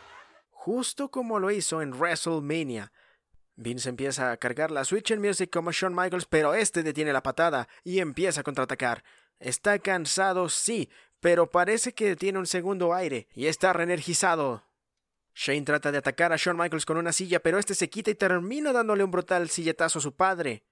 justo 0.50 1.10
como 1.10 1.38
lo 1.38 1.50
hizo 1.50 1.80
en 1.80 1.92
WrestleMania. 1.92 2.92
Vince 3.54 3.88
empieza 3.88 4.32
a 4.32 4.36
cargar 4.36 4.70
la 4.70 4.84
Switch 4.84 5.10
en 5.10 5.20
Music 5.20 5.50
como 5.50 5.72
Shawn 5.72 5.94
Michaels, 5.94 6.26
pero 6.26 6.54
este 6.54 6.82
detiene 6.82 7.12
la 7.12 7.22
patada 7.22 7.68
y 7.84 8.00
empieza 8.00 8.40
a 8.40 8.44
contraatacar. 8.44 9.02
Está 9.40 9.78
cansado, 9.78 10.48
sí, 10.48 10.90
pero 11.20 11.50
parece 11.50 11.92
que 11.92 12.16
tiene 12.16 12.38
un 12.38 12.46
segundo 12.46 12.92
aire 12.92 13.28
y 13.34 13.46
está 13.46 13.72
reenergizado. 13.72 14.67
Shane 15.40 15.62
trata 15.62 15.92
de 15.92 15.98
atacar 15.98 16.32
a 16.32 16.36
Shawn 16.36 16.56
Michaels 16.56 16.84
con 16.84 16.96
una 16.96 17.12
silla, 17.12 17.38
pero 17.38 17.60
este 17.60 17.76
se 17.76 17.88
quita 17.88 18.10
y 18.10 18.16
termina 18.16 18.72
dándole 18.72 19.04
un 19.04 19.12
brutal 19.12 19.48
silletazo 19.48 20.00
a 20.00 20.02
su 20.02 20.16
padre. 20.16 20.64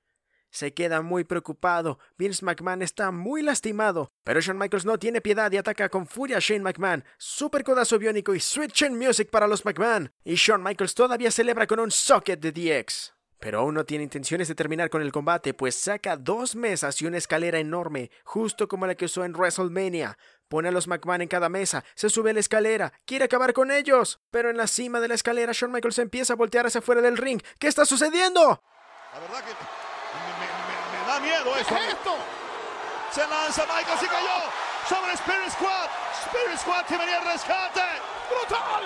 Se 0.50 0.74
queda 0.74 1.02
muy 1.02 1.22
preocupado. 1.22 2.00
Vince 2.18 2.44
McMahon 2.44 2.82
está 2.82 3.12
muy 3.12 3.42
lastimado. 3.42 4.10
Pero 4.24 4.40
Shawn 4.40 4.58
Michaels 4.58 4.84
no 4.84 4.98
tiene 4.98 5.20
piedad 5.20 5.52
y 5.52 5.56
ataca 5.56 5.88
con 5.88 6.08
furia 6.08 6.38
a 6.38 6.40
Shane 6.40 6.64
McMahon. 6.64 7.04
Super 7.16 7.62
codazo 7.62 7.96
biónico 7.96 8.34
y 8.34 8.40
switch 8.40 8.90
music 8.90 9.30
para 9.30 9.46
los 9.46 9.64
McMahon. 9.64 10.12
Y 10.24 10.34
Shawn 10.34 10.64
Michaels 10.64 10.96
todavía 10.96 11.30
celebra 11.30 11.68
con 11.68 11.78
un 11.78 11.92
socket 11.92 12.40
de 12.40 12.50
DX. 12.50 13.15
Pero 13.38 13.60
aún 13.60 13.74
no 13.74 13.84
tiene 13.84 14.04
intenciones 14.04 14.48
de 14.48 14.54
terminar 14.54 14.88
con 14.90 15.02
el 15.02 15.12
combate, 15.12 15.52
pues 15.54 15.78
saca 15.78 16.16
dos 16.16 16.56
mesas 16.56 17.00
y 17.02 17.06
una 17.06 17.18
escalera 17.18 17.58
enorme, 17.58 18.10
justo 18.24 18.66
como 18.66 18.86
la 18.86 18.94
que 18.94 19.04
usó 19.04 19.24
en 19.24 19.32
WrestleMania. 19.34 20.16
Pone 20.48 20.68
a 20.68 20.72
los 20.72 20.86
McMahon 20.88 21.22
en 21.22 21.28
cada 21.28 21.48
mesa, 21.48 21.84
se 21.94 22.08
sube 22.08 22.30
a 22.30 22.32
la 22.32 22.40
escalera, 22.40 22.92
quiere 23.04 23.24
acabar 23.26 23.52
con 23.52 23.70
ellos. 23.70 24.20
Pero 24.30 24.48
en 24.48 24.56
la 24.56 24.66
cima 24.66 25.00
de 25.00 25.08
la 25.08 25.14
escalera, 25.14 25.52
Shawn 25.52 25.72
Michaels 25.72 25.98
empieza 25.98 26.32
a 26.32 26.36
voltear 26.36 26.66
hacia 26.66 26.78
afuera 26.78 27.02
del 27.02 27.16
ring. 27.16 27.42
¿Qué 27.58 27.66
está 27.68 27.84
sucediendo? 27.84 28.62
La 29.12 29.20
verdad 29.20 29.40
que 29.44 29.52
me, 29.52 29.60
me- 30.38 30.46
me- 30.46 30.98
me 31.02 31.06
da 31.08 31.20
miedo 31.20 31.52
¿Qué 31.54 31.60
esto. 31.60 31.74
es 31.76 31.88
esto? 31.92 32.14
Se 33.12 33.20
lanza 33.26 33.62
Michaels 33.66 34.02
y 34.02 34.06
cayó 34.06 34.38
sobre 34.88 35.12
Spirit 35.14 35.50
Squad. 35.50 35.88
Spirit 36.26 36.58
Squad 36.58 36.86
que 36.86 36.96
venía 36.96 37.18
al 37.20 37.32
rescate. 37.32 37.80
¡Brutal! 38.30 38.84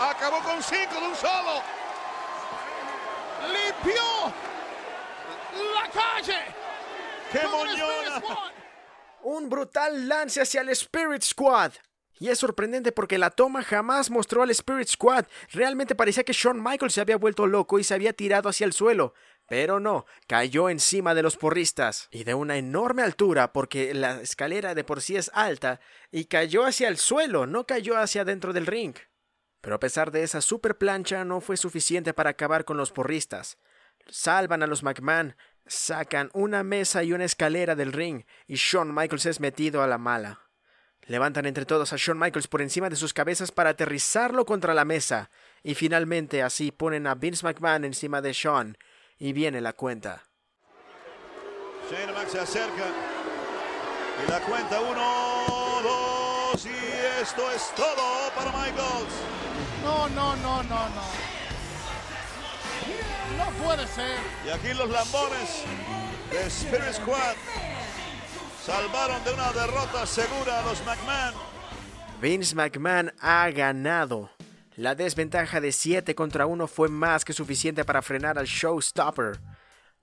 Acabó 0.00 0.40
con 0.42 0.62
cinco 0.62 1.00
de 1.00 1.06
un 1.08 1.16
solo. 1.16 1.62
¡Limpió! 3.40 4.02
¡La 5.74 5.90
calle! 5.90 6.38
¡Qué 7.32 7.46
moñona! 7.46 8.20
Squad. 8.20 8.52
un 9.22 9.48
brutal 9.48 10.08
lance 10.08 10.40
hacia 10.40 10.60
el 10.60 10.70
Spirit 10.70 11.22
Squad. 11.22 11.72
Y 12.18 12.28
es 12.28 12.38
sorprendente 12.38 12.92
porque 12.92 13.16
la 13.16 13.30
toma 13.30 13.62
jamás 13.62 14.10
mostró 14.10 14.42
al 14.42 14.50
Spirit 14.50 14.88
Squad. 14.88 15.24
Realmente 15.52 15.94
parecía 15.94 16.22
que 16.22 16.34
Shawn 16.34 16.62
Michaels 16.62 16.92
se 16.92 17.00
había 17.00 17.16
vuelto 17.16 17.46
loco 17.46 17.78
y 17.78 17.84
se 17.84 17.94
había 17.94 18.12
tirado 18.12 18.50
hacia 18.50 18.66
el 18.66 18.74
suelo. 18.74 19.14
Pero 19.48 19.80
no, 19.80 20.04
cayó 20.26 20.68
encima 20.68 21.14
de 21.14 21.22
los 21.22 21.38
porristas. 21.38 22.08
Y 22.10 22.24
de 22.24 22.34
una 22.34 22.58
enorme 22.58 23.02
altura 23.02 23.54
porque 23.54 23.94
la 23.94 24.20
escalera 24.20 24.74
de 24.74 24.84
por 24.84 25.00
sí 25.00 25.16
es 25.16 25.30
alta. 25.32 25.80
Y 26.12 26.26
cayó 26.26 26.66
hacia 26.66 26.88
el 26.88 26.98
suelo, 26.98 27.46
no 27.46 27.66
cayó 27.66 27.96
hacia 27.96 28.26
dentro 28.26 28.52
del 28.52 28.66
ring. 28.66 28.94
Pero 29.60 29.76
a 29.76 29.80
pesar 29.80 30.10
de 30.10 30.22
esa 30.22 30.40
super 30.40 30.78
plancha 30.78 31.24
no 31.24 31.40
fue 31.40 31.56
suficiente 31.56 32.14
para 32.14 32.30
acabar 32.30 32.64
con 32.64 32.76
los 32.76 32.92
porristas. 32.92 33.58
Salvan 34.08 34.62
a 34.62 34.66
los 34.66 34.82
McMahon, 34.82 35.36
sacan 35.66 36.30
una 36.32 36.62
mesa 36.62 37.02
y 37.04 37.12
una 37.12 37.24
escalera 37.24 37.76
del 37.76 37.92
ring 37.92 38.24
y 38.46 38.54
Shawn 38.56 38.94
Michaels 38.94 39.26
es 39.26 39.40
metido 39.40 39.82
a 39.82 39.86
la 39.86 39.98
mala. 39.98 40.40
Levantan 41.06 41.46
entre 41.46 41.66
todos 41.66 41.92
a 41.92 41.96
Shawn 41.96 42.18
Michaels 42.18 42.48
por 42.48 42.62
encima 42.62 42.88
de 42.88 42.96
sus 42.96 43.12
cabezas 43.12 43.52
para 43.52 43.70
aterrizarlo 43.70 44.44
contra 44.46 44.74
la 44.74 44.84
mesa 44.84 45.30
y 45.62 45.74
finalmente 45.74 46.42
así 46.42 46.70
ponen 46.72 47.06
a 47.06 47.14
Vince 47.14 47.44
McMahon 47.44 47.84
encima 47.84 48.22
de 48.22 48.32
Shawn 48.32 48.78
y 49.18 49.32
viene 49.32 49.60
la 49.60 49.72
cuenta. 49.72 50.24
Shane 51.90 52.12
Max 52.12 52.32
se 52.32 52.40
acerca. 52.40 52.86
Y 54.24 54.30
la 54.30 54.40
cuenta 54.40 54.80
uno, 54.80 55.80
dos 55.82 56.66
y 56.66 57.20
esto 57.20 57.50
es 57.50 57.72
todo 57.74 58.30
para 58.36 58.52
Michaels. 58.52 59.39
No, 59.82 60.08
no, 60.10 60.36
no, 60.36 60.62
no, 60.62 60.88
no. 60.88 61.40
No 63.38 63.64
puede 63.64 63.86
ser. 63.86 64.18
Y 64.46 64.50
aquí 64.50 64.74
los 64.74 64.90
lambones 64.90 65.64
de 66.30 66.46
Spirit 66.46 66.92
Squad 66.92 67.34
salvaron 68.64 69.22
de 69.24 69.32
una 69.32 69.52
derrota 69.52 70.06
segura 70.06 70.60
a 70.60 70.62
los 70.62 70.84
McMahon. 70.84 71.34
Vince 72.20 72.54
McMahon 72.54 73.12
ha 73.20 73.50
ganado. 73.50 74.30
La 74.76 74.94
desventaja 74.94 75.60
de 75.60 75.72
7 75.72 76.14
contra 76.14 76.46
1 76.46 76.66
fue 76.66 76.88
más 76.88 77.24
que 77.24 77.32
suficiente 77.32 77.84
para 77.84 78.02
frenar 78.02 78.38
al 78.38 78.46
Showstopper. 78.46 79.40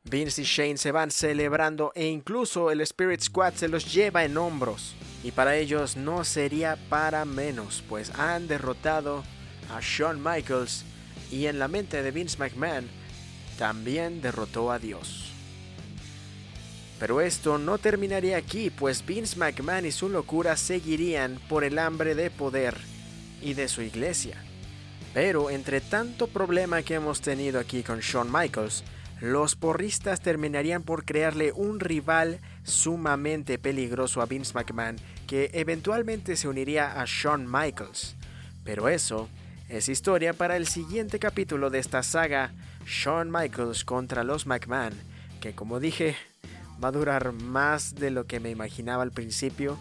Vince 0.03 0.41
y 0.41 0.45
Shane 0.45 0.77
se 0.77 0.91
van 0.91 1.11
celebrando 1.11 1.91
e 1.95 2.07
incluso 2.07 2.71
el 2.71 2.81
Spirit 2.81 3.21
Squad 3.21 3.53
se 3.53 3.67
los 3.67 3.93
lleva 3.93 4.23
en 4.23 4.37
hombros. 4.37 4.95
Y 5.23 5.31
para 5.31 5.55
ellos 5.57 5.97
no 5.97 6.23
sería 6.23 6.77
para 6.89 7.25
menos, 7.25 7.83
pues 7.89 8.11
han 8.17 8.47
derrotado 8.47 9.23
a 9.71 9.79
Shawn 9.81 10.21
Michaels 10.23 10.85
y 11.31 11.45
en 11.47 11.59
la 11.59 11.67
mente 11.67 12.01
de 12.01 12.11
Vince 12.11 12.37
McMahon 12.37 12.87
también 13.57 14.21
derrotó 14.21 14.71
a 14.71 14.79
Dios. 14.79 15.31
Pero 16.99 17.21
esto 17.21 17.57
no 17.57 17.77
terminaría 17.77 18.37
aquí, 18.37 18.69
pues 18.69 19.05
Vince 19.05 19.37
McMahon 19.37 19.85
y 19.85 19.91
su 19.91 20.09
locura 20.09 20.57
seguirían 20.57 21.39
por 21.47 21.63
el 21.63 21.77
hambre 21.77 22.15
de 22.15 22.31
poder 22.31 22.75
y 23.41 23.53
de 23.53 23.67
su 23.67 23.81
iglesia. 23.81 24.43
Pero 25.13 25.49
entre 25.49 25.81
tanto 25.81 26.27
problema 26.27 26.81
que 26.81 26.95
hemos 26.95 27.21
tenido 27.21 27.59
aquí 27.59 27.83
con 27.83 27.99
Shawn 27.99 28.31
Michaels, 28.31 28.83
los 29.19 29.55
porristas 29.55 30.21
terminarían 30.21 30.83
por 30.83 31.05
crearle 31.05 31.51
un 31.51 31.79
rival 31.79 32.39
sumamente 32.63 33.57
peligroso 33.57 34.21
a 34.21 34.25
Vince 34.25 34.53
McMahon 34.53 34.97
que 35.25 35.49
eventualmente 35.53 36.35
se 36.35 36.47
uniría 36.47 37.01
a 37.01 37.05
Shawn 37.05 37.51
Michaels. 37.51 38.15
Pero 38.63 38.89
eso 38.89 39.27
es 39.69 39.89
historia 39.89 40.33
para 40.33 40.55
el 40.55 40.67
siguiente 40.67 41.19
capítulo 41.19 41.69
de 41.69 41.79
esta 41.79 42.01
saga, 42.01 42.53
Shawn 42.85 43.29
Michaels 43.31 43.83
contra 43.83 44.23
los 44.23 44.45
McMahon, 44.45 44.93
que 45.41 45.53
como 45.53 45.79
dije 45.79 46.15
va 46.81 46.89
a 46.89 46.91
durar 46.91 47.33
más 47.33 47.95
de 47.95 48.11
lo 48.11 48.27
que 48.27 48.39
me 48.39 48.49
imaginaba 48.49 49.03
al 49.03 49.11
principio, 49.11 49.77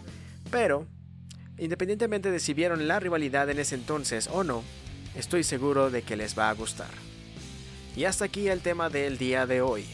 pero 0.51 0.85
independientemente 1.57 2.31
de 2.31 2.39
si 2.39 2.53
vieron 2.53 2.87
la 2.87 2.99
rivalidad 2.99 3.49
en 3.49 3.59
ese 3.59 3.75
entonces 3.75 4.29
o 4.31 4.43
no, 4.43 4.63
estoy 5.15 5.43
seguro 5.43 5.89
de 5.89 6.01
que 6.01 6.17
les 6.17 6.37
va 6.37 6.49
a 6.49 6.53
gustar. 6.53 6.89
Y 7.95 8.05
hasta 8.05 8.25
aquí 8.25 8.47
el 8.47 8.61
tema 8.61 8.89
del 8.89 9.17
día 9.17 9.47
de 9.47 9.61
hoy. 9.61 9.85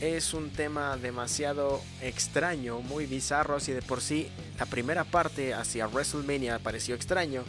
Es 0.00 0.32
un 0.32 0.48
tema 0.50 0.96
demasiado 0.96 1.82
extraño, 2.00 2.80
muy 2.80 3.04
bizarro, 3.04 3.56
así 3.56 3.72
de 3.72 3.82
por 3.82 4.00
sí 4.00 4.28
la 4.58 4.64
primera 4.64 5.04
parte 5.04 5.52
hacia 5.52 5.86
WrestleMania 5.86 6.58
pareció 6.58 6.94
extraño. 6.94 7.44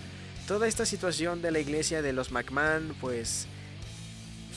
Toda 0.48 0.68
esta 0.68 0.86
situación 0.86 1.42
de 1.42 1.52
la 1.52 1.60
iglesia 1.60 2.02
de 2.02 2.14
los 2.14 2.32
McMahon, 2.32 2.96
pues 3.00 3.48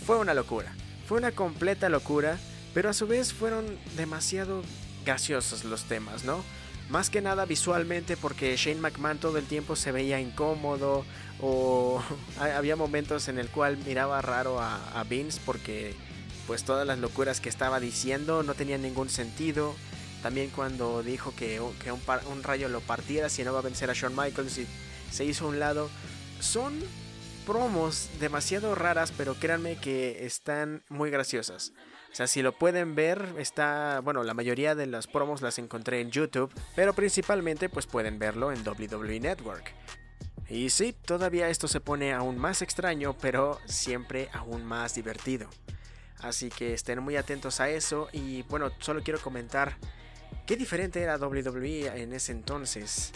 fue 0.07 0.18
una 0.18 0.35
locura. 0.35 0.75
Fue 1.07 1.18
una 1.18 1.33
completa 1.33 1.88
locura, 1.88 2.38
pero 2.73 2.88
a 2.90 2.92
su 2.94 3.07
vez 3.07 3.33
fueron 3.33 3.64
demasiado 3.97 4.62
graciosos 5.05 5.64
los 5.64 5.85
temas, 5.85 6.25
¿no? 6.25 6.42
Más 6.90 7.09
que 7.11 7.20
nada 7.23 7.47
visualmente 7.47 8.16
porque 8.16 8.57
Shane 8.57 8.81
McMahon 8.81 9.18
todo 9.18 9.38
el 9.38 9.44
tiempo 9.47 9.77
se 9.77 9.92
veía 9.92 10.20
incómodo 10.20 11.05
o 11.40 12.03
había 12.40 12.77
momentos 12.77 13.29
en 13.29 13.38
el 13.38 13.49
cual 13.49 13.79
miraba 13.87 14.20
raro 14.20 14.61
a, 14.61 14.77
a 14.99 15.05
Vince 15.05 15.40
porque 15.47 15.94
pues 16.47 16.64
todas 16.64 16.87
las 16.87 16.99
locuras 16.99 17.40
que 17.40 17.49
estaba 17.49 17.81
diciendo 17.81 18.42
no 18.42 18.55
tenían 18.55 18.83
ningún 18.83 19.09
sentido. 19.09 19.75
También 20.23 20.51
cuando 20.51 21.03
dijo 21.03 21.35
que, 21.37 21.61
que 21.83 21.92
un, 21.92 22.01
par- 22.01 22.23
un 22.31 22.42
rayo 22.42 22.68
lo 22.68 22.81
partiera 22.81 23.29
si 23.29 23.44
no 23.44 23.53
va 23.53 23.61
a 23.61 23.62
vencer 23.62 23.88
a 23.90 23.94
Shawn 23.94 24.14
Michaels 24.16 24.59
y 24.59 24.66
se 25.14 25.24
hizo 25.24 25.44
a 25.44 25.48
un 25.48 25.61
lado. 25.61 25.88
Son 26.40 26.79
promos 27.46 28.11
demasiado 28.18 28.74
raras, 28.74 29.12
pero 29.16 29.35
créanme 29.35 29.77
que 29.77 30.27
están 30.27 30.83
muy 30.88 31.11
graciosas. 31.11 31.72
O 32.11 32.16
sea, 32.16 32.27
si 32.27 32.42
lo 32.42 32.53
pueden 32.53 32.94
ver, 32.94 33.35
está, 33.38 34.00
bueno, 34.03 34.24
la 34.24 34.35
mayoría 34.35 34.74
de 34.74 34.87
las 34.87 35.07
promos 35.07 35.40
las 35.40 35.59
encontré 35.59 36.00
en 36.00 36.11
YouTube, 36.11 36.53
pero 36.74 36.94
principalmente 36.94 37.68
pues 37.68 37.87
pueden 37.87 38.18
verlo 38.18 38.50
en 38.53 38.66
WWE 38.66 39.20
Network. 39.20 39.72
Y 40.48 40.70
sí, 40.70 40.92
todavía 40.92 41.48
esto 41.48 41.68
se 41.68 41.81
pone 41.81 42.12
aún 42.12 42.37
más 42.37 42.61
extraño, 42.61 43.16
pero 43.20 43.61
siempre 43.66 44.29
aún 44.33 44.64
más 44.64 44.94
divertido. 44.94 45.48
Así 46.20 46.50
que 46.50 46.74
estén 46.74 47.00
muy 47.00 47.16
atentos 47.16 47.61
a 47.61 47.68
eso 47.68 48.09
y 48.12 48.42
bueno, 48.42 48.70
solo 48.81 49.03
quiero 49.03 49.20
comentar 49.20 49.77
qué 50.46 50.57
diferente 50.57 51.00
era 51.00 51.18
WWE 51.18 52.03
en 52.03 52.12
ese 52.12 52.33
entonces. 52.33 53.12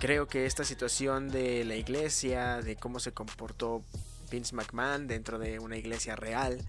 Creo 0.00 0.26
que 0.26 0.46
esta 0.46 0.64
situación 0.64 1.28
de 1.28 1.62
la 1.66 1.76
iglesia, 1.76 2.62
de 2.62 2.74
cómo 2.74 3.00
se 3.00 3.12
comportó 3.12 3.84
Vince 4.30 4.54
McMahon 4.54 5.06
dentro 5.06 5.38
de 5.38 5.58
una 5.58 5.76
iglesia 5.76 6.16
real, 6.16 6.66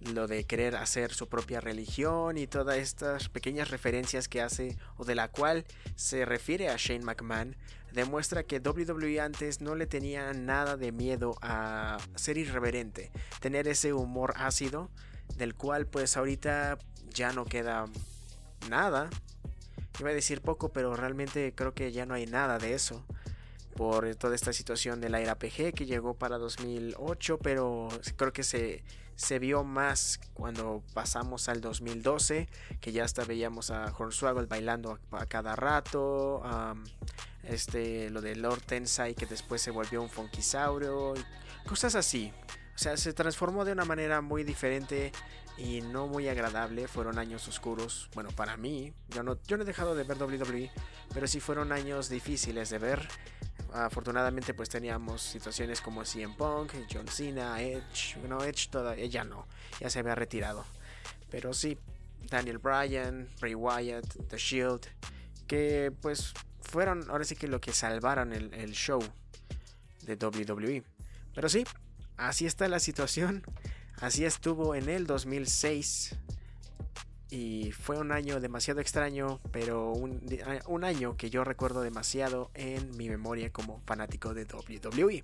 lo 0.00 0.26
de 0.26 0.44
querer 0.44 0.76
hacer 0.76 1.12
su 1.12 1.28
propia 1.28 1.60
religión 1.60 2.38
y 2.38 2.46
todas 2.46 2.78
estas 2.78 3.28
pequeñas 3.28 3.68
referencias 3.68 4.28
que 4.28 4.40
hace 4.40 4.78
o 4.96 5.04
de 5.04 5.14
la 5.14 5.28
cual 5.28 5.66
se 5.94 6.24
refiere 6.24 6.70
a 6.70 6.76
Shane 6.78 7.04
McMahon, 7.04 7.54
demuestra 7.92 8.44
que 8.44 8.60
WWE 8.60 9.20
antes 9.20 9.60
no 9.60 9.74
le 9.74 9.86
tenía 9.86 10.32
nada 10.32 10.78
de 10.78 10.90
miedo 10.90 11.36
a 11.42 11.98
ser 12.14 12.38
irreverente, 12.38 13.10
tener 13.40 13.68
ese 13.68 13.92
humor 13.92 14.32
ácido, 14.36 14.88
del 15.36 15.54
cual 15.54 15.86
pues 15.86 16.16
ahorita 16.16 16.78
ya 17.12 17.34
no 17.34 17.44
queda 17.44 17.84
nada. 18.70 19.10
Iba 20.00 20.10
a 20.10 20.14
decir 20.14 20.40
poco, 20.40 20.72
pero 20.72 20.96
realmente 20.96 21.52
creo 21.54 21.74
que 21.74 21.92
ya 21.92 22.06
no 22.06 22.14
hay 22.14 22.26
nada 22.26 22.58
de 22.58 22.74
eso 22.74 23.04
por 23.76 24.14
toda 24.16 24.34
esta 24.34 24.52
situación 24.52 25.00
de 25.00 25.10
la 25.10 25.20
era 25.20 25.38
PG 25.38 25.72
que 25.74 25.86
llegó 25.86 26.14
para 26.14 26.38
2008, 26.38 27.38
pero 27.38 27.88
creo 28.16 28.32
que 28.32 28.42
se, 28.42 28.82
se 29.14 29.38
vio 29.38 29.62
más 29.64 30.20
cuando 30.32 30.82
pasamos 30.94 31.48
al 31.48 31.60
2012, 31.60 32.48
que 32.80 32.92
ya 32.92 33.04
hasta 33.04 33.24
veíamos 33.24 33.70
a 33.70 33.94
Hornswoggle 33.96 34.46
bailando 34.46 34.98
a, 35.10 35.26
cada 35.26 35.54
rato, 35.56 36.42
este, 37.42 38.08
lo 38.10 38.22
de 38.22 38.36
Lord 38.36 38.62
Tensai 38.62 39.14
que 39.14 39.26
después 39.26 39.60
se 39.60 39.70
volvió 39.70 40.02
un 40.02 40.08
Funkisaurio, 40.08 41.14
cosas 41.66 41.94
así. 41.94 42.32
O 42.74 42.78
sea, 42.78 42.96
se 42.96 43.12
transformó 43.12 43.66
de 43.66 43.72
una 43.72 43.84
manera 43.84 44.22
muy 44.22 44.42
diferente 44.42 45.12
y 45.60 45.82
no 45.82 46.06
muy 46.06 46.28
agradable. 46.28 46.88
Fueron 46.88 47.18
años 47.18 47.46
oscuros. 47.46 48.08
Bueno, 48.14 48.30
para 48.30 48.56
mí, 48.56 48.92
yo 49.08 49.22
no, 49.22 49.38
yo 49.46 49.56
no 49.56 49.62
he 49.62 49.66
dejado 49.66 49.94
de 49.94 50.04
ver 50.04 50.16
WWE, 50.20 50.70
pero 51.12 51.26
sí 51.26 51.40
fueron 51.40 51.72
años 51.72 52.08
difíciles 52.08 52.70
de 52.70 52.78
ver. 52.78 53.06
Afortunadamente, 53.72 54.54
pues 54.54 54.68
teníamos 54.68 55.22
situaciones 55.22 55.80
como 55.80 56.04
CM 56.04 56.34
Punk, 56.34 56.72
John 56.92 57.06
Cena, 57.06 57.60
Edge. 57.60 58.18
Bueno, 58.18 58.42
Edge 58.42 58.68
todavía 58.70 59.06
ya 59.06 59.24
no, 59.24 59.46
ya 59.78 59.90
se 59.90 59.98
había 59.98 60.14
retirado. 60.14 60.64
Pero 61.30 61.52
sí, 61.52 61.78
Daniel 62.22 62.58
Bryan, 62.58 63.28
Bray 63.40 63.54
Wyatt, 63.54 64.28
The 64.28 64.38
Shield, 64.38 64.86
que 65.46 65.92
pues 66.00 66.32
fueron 66.60 67.08
ahora 67.10 67.24
sí 67.24 67.36
que 67.36 67.48
lo 67.48 67.60
que 67.60 67.72
salvaron 67.72 68.32
el, 68.32 68.52
el 68.54 68.72
show 68.72 69.02
de 70.02 70.14
WWE. 70.14 70.82
Pero 71.34 71.48
sí, 71.48 71.64
así 72.16 72.46
está 72.46 72.66
la 72.66 72.80
situación. 72.80 73.44
Así 74.00 74.24
estuvo 74.24 74.74
en 74.74 74.88
el 74.88 75.06
2006. 75.06 76.16
Y 77.30 77.70
fue 77.70 77.98
un 77.98 78.10
año 78.10 78.40
demasiado 78.40 78.80
extraño, 78.80 79.40
pero 79.52 79.92
un, 79.92 80.20
un, 80.66 80.84
año 80.84 81.16
que 81.16 81.30
yo 81.30 81.44
recuerdo 81.44 81.80
demasiado 81.82 82.50
en 82.54 82.96
mi 82.96 83.08
memoria 83.08 83.52
como 83.52 83.80
fanático 83.86 84.34
de 84.34 84.46
WWE. 84.46 85.22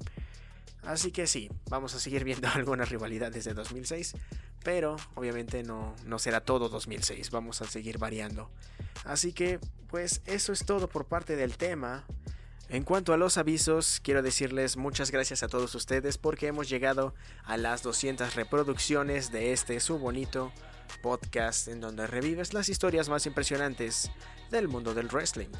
Así 0.87 1.11
que 1.11 1.27
sí, 1.27 1.51
vamos 1.69 1.95
a 1.95 1.99
seguir 1.99 2.23
viendo 2.23 2.49
algunas 2.55 2.91
rivalidades 2.91 3.45
de 3.45 3.55
2006, 3.55 4.15
pero 4.62 4.97
obviamente 5.17 5.65
no, 5.65 5.97
no 6.05 6.19
será 6.21 6.41
todo 6.41 6.69
2006, 6.69 7.31
vamos 7.31 7.61
a 7.61 7.67
seguir 7.67 7.99
variando. 7.99 8.51
Así 9.05 9.33
que, 9.33 9.59
pues 9.89 10.23
eso 10.27 10.53
es 10.53 10.65
todo 10.65 10.89
por 10.89 11.07
parte 11.07 11.35
del 11.35 11.57
tema. 11.57 12.05
En 12.69 12.83
cuanto 12.83 13.13
a 13.13 13.17
los 13.17 13.39
avisos, 13.39 14.01
quiero 14.03 14.23
decirles 14.23 14.77
muchas 14.77 15.13
gracias 15.13 15.45
a 15.45 15.49
todos 15.49 15.73
ustedes 15.77 16.19
porque 16.19 16.49
hemos 16.49 16.69
llegado 16.69 17.15
a 17.45 17.57
las 17.57 17.85
200 17.85 18.35
reproducciones 18.35 19.31
de 19.31 19.53
este 19.53 19.79
su 19.79 19.99
bonito 19.99 20.53
podcast 21.01 21.69
en 21.69 21.81
donde 21.81 22.09
revives 22.09 22.55
las 22.55 22.69
historias 22.69 23.09
más 23.09 23.25
impresionantes 23.27 24.11
del 24.51 24.67
mundo 24.67 24.95
del 24.95 25.07
wrestling. 25.07 25.51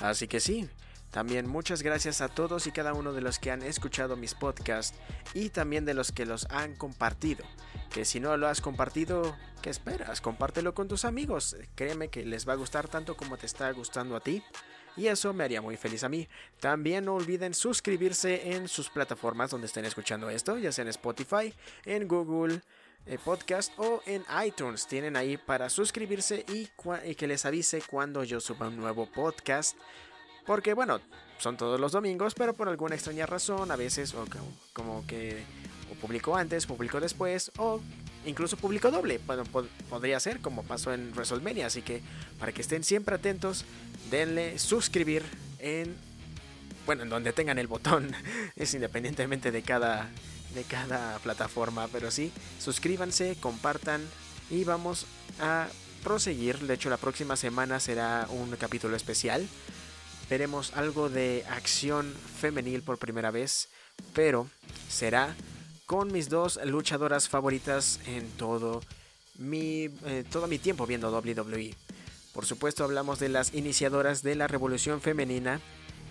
Así 0.00 0.26
que 0.26 0.40
sí, 0.40 0.68
también 1.12 1.46
muchas 1.46 1.80
gracias 1.80 2.20
a 2.20 2.28
todos 2.28 2.66
y 2.66 2.72
cada 2.72 2.92
uno 2.92 3.12
de 3.12 3.20
los 3.20 3.38
que 3.38 3.52
han 3.52 3.62
escuchado 3.62 4.16
mis 4.16 4.34
podcasts 4.34 4.98
y 5.34 5.50
también 5.50 5.84
de 5.84 5.94
los 5.94 6.10
que 6.10 6.26
los 6.26 6.46
han 6.50 6.74
compartido. 6.74 7.44
Que 7.92 8.04
si 8.04 8.18
no 8.18 8.36
lo 8.36 8.48
has 8.48 8.60
compartido, 8.60 9.36
¿qué 9.62 9.70
esperas? 9.70 10.20
Compártelo 10.20 10.74
con 10.74 10.88
tus 10.88 11.04
amigos. 11.04 11.54
Créeme 11.76 12.08
que 12.08 12.24
les 12.24 12.48
va 12.48 12.54
a 12.54 12.56
gustar 12.56 12.88
tanto 12.88 13.16
como 13.16 13.36
te 13.36 13.46
está 13.46 13.70
gustando 13.70 14.16
a 14.16 14.20
ti 14.20 14.42
y 14.96 15.06
eso 15.06 15.32
me 15.32 15.44
haría 15.44 15.62
muy 15.62 15.76
feliz 15.76 16.04
a 16.04 16.08
mí. 16.08 16.28
También 16.60 17.04
no 17.04 17.14
olviden 17.14 17.54
suscribirse 17.54 18.54
en 18.54 18.68
sus 18.68 18.90
plataformas 18.90 19.50
donde 19.50 19.66
estén 19.66 19.84
escuchando 19.84 20.28
esto, 20.30 20.58
ya 20.58 20.72
sea 20.72 20.82
en 20.82 20.88
Spotify, 20.88 21.54
en 21.84 22.06
Google 22.08 22.60
eh, 23.06 23.18
Podcast 23.24 23.72
o 23.78 24.02
en 24.06 24.24
iTunes. 24.44 24.86
Tienen 24.86 25.16
ahí 25.16 25.36
para 25.36 25.68
suscribirse 25.70 26.44
y, 26.48 26.68
que 27.14 27.26
les 27.26 27.44
avise 27.44 27.82
cuando 27.82 28.22
yo 28.24 28.40
suba 28.40 28.68
un 28.68 28.76
nuevo 28.76 29.06
podcast. 29.06 29.76
Porque 30.46 30.74
bueno, 30.74 31.00
son 31.38 31.56
todos 31.56 31.80
los 31.80 31.92
domingos, 31.92 32.34
pero 32.34 32.52
por 32.52 32.68
alguna 32.68 32.94
extraña 32.94 33.26
razón, 33.26 33.70
a 33.70 33.76
veces 33.76 34.14
o 34.14 34.24
como, 34.26 34.52
como 34.72 35.06
que 35.06 35.42
o 35.90 35.94
publico 35.94 36.36
antes, 36.36 36.66
publico 36.66 37.00
después 37.00 37.50
o 37.58 37.80
incluso 38.26 38.56
publico 38.56 38.90
doble. 38.90 39.20
Bueno, 39.26 39.44
pod 39.44 39.66
podría 39.88 40.18
ser 40.20 40.40
como 40.40 40.62
pasó 40.62 40.92
en 40.92 41.12
WrestleMania. 41.12 41.66
Así 41.66 41.82
que 41.82 42.02
para 42.38 42.52
que 42.52 42.62
estén 42.62 42.84
siempre 42.84 43.14
atentos, 43.14 43.64
denle 44.10 44.58
suscribir 44.58 45.22
en 45.58 45.96
bueno, 46.86 47.02
en 47.04 47.10
donde 47.10 47.32
tengan 47.32 47.58
el 47.58 47.66
botón, 47.66 48.12
es 48.56 48.74
independientemente 48.74 49.50
de 49.50 49.62
cada, 49.62 50.08
de 50.54 50.64
cada 50.64 51.18
plataforma, 51.20 51.88
pero 51.88 52.10
sí, 52.10 52.32
suscríbanse, 52.58 53.36
compartan 53.40 54.02
y 54.50 54.64
vamos 54.64 55.06
a 55.40 55.68
proseguir. 56.02 56.58
De 56.58 56.74
hecho, 56.74 56.90
la 56.90 56.96
próxima 56.96 57.36
semana 57.36 57.80
será 57.80 58.26
un 58.30 58.50
capítulo 58.56 58.96
especial. 58.96 59.46
Veremos 60.28 60.72
algo 60.74 61.08
de 61.08 61.44
acción 61.48 62.12
femenil 62.40 62.82
por 62.82 62.98
primera 62.98 63.30
vez, 63.30 63.68
pero 64.14 64.48
será 64.88 65.34
con 65.92 66.10
mis 66.10 66.30
dos 66.30 66.58
luchadoras 66.64 67.28
favoritas 67.28 68.00
en 68.06 68.26
todo 68.38 68.80
mi, 69.36 69.90
eh, 70.06 70.24
todo 70.32 70.46
mi 70.46 70.58
tiempo 70.58 70.86
viendo 70.86 71.10
WWE. 71.10 71.74
Por 72.32 72.46
supuesto 72.46 72.82
hablamos 72.82 73.18
de 73.18 73.28
las 73.28 73.52
iniciadoras 73.52 74.22
de 74.22 74.34
la 74.34 74.46
revolución 74.46 75.02
femenina, 75.02 75.60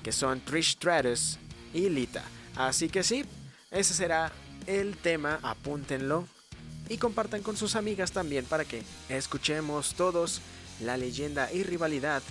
que 0.04 0.12
son 0.12 0.40
Trish 0.40 0.74
Stratus 0.74 1.40
y 1.74 1.90
Lita. 1.90 2.24
Así 2.56 2.90
que 2.90 3.02
sí, 3.02 3.26
ese 3.72 3.96
será 3.96 4.32
el 4.68 4.98
tema, 4.98 5.40
apúntenlo 5.42 6.28
y 6.88 6.98
compartan 6.98 7.42
con 7.42 7.58
sus 7.58 7.76
amigas 7.76 8.12
también 8.12 8.46
para 8.46 8.66
que 8.66 8.84
escuchemos 9.10 9.96
todos 9.96 10.42
la 10.80 10.96
leyenda 10.96 11.52
y 11.52 11.64
rivalidad 11.64 12.22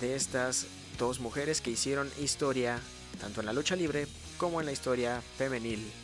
de 0.00 0.16
estas 0.16 0.66
dos 0.98 1.20
mujeres 1.20 1.60
que 1.60 1.70
hicieron 1.70 2.10
historia 2.20 2.80
tanto 3.20 3.38
en 3.38 3.46
la 3.46 3.52
lucha 3.52 3.76
libre 3.76 4.08
como 4.36 4.58
en 4.58 4.66
la 4.66 4.72
historia 4.72 5.22
femenil 5.38 6.01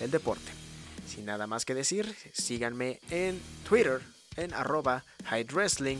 del 0.00 0.10
deporte. 0.10 0.50
Sin 1.06 1.26
nada 1.26 1.46
más 1.46 1.64
que 1.64 1.74
decir, 1.74 2.16
síganme 2.32 3.00
en 3.10 3.40
Twitter 3.68 4.00
en 4.36 4.52
arroba 4.54 5.04
Wrestling 5.52 5.98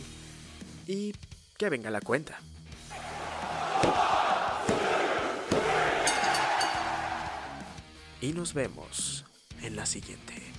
y 0.87 1.13
que 1.57 1.69
venga 1.69 1.89
la 1.89 2.01
cuenta. 2.01 2.39
Y 8.19 8.33
nos 8.33 8.53
vemos 8.53 9.25
en 9.61 9.75
la 9.75 9.85
siguiente. 9.85 10.50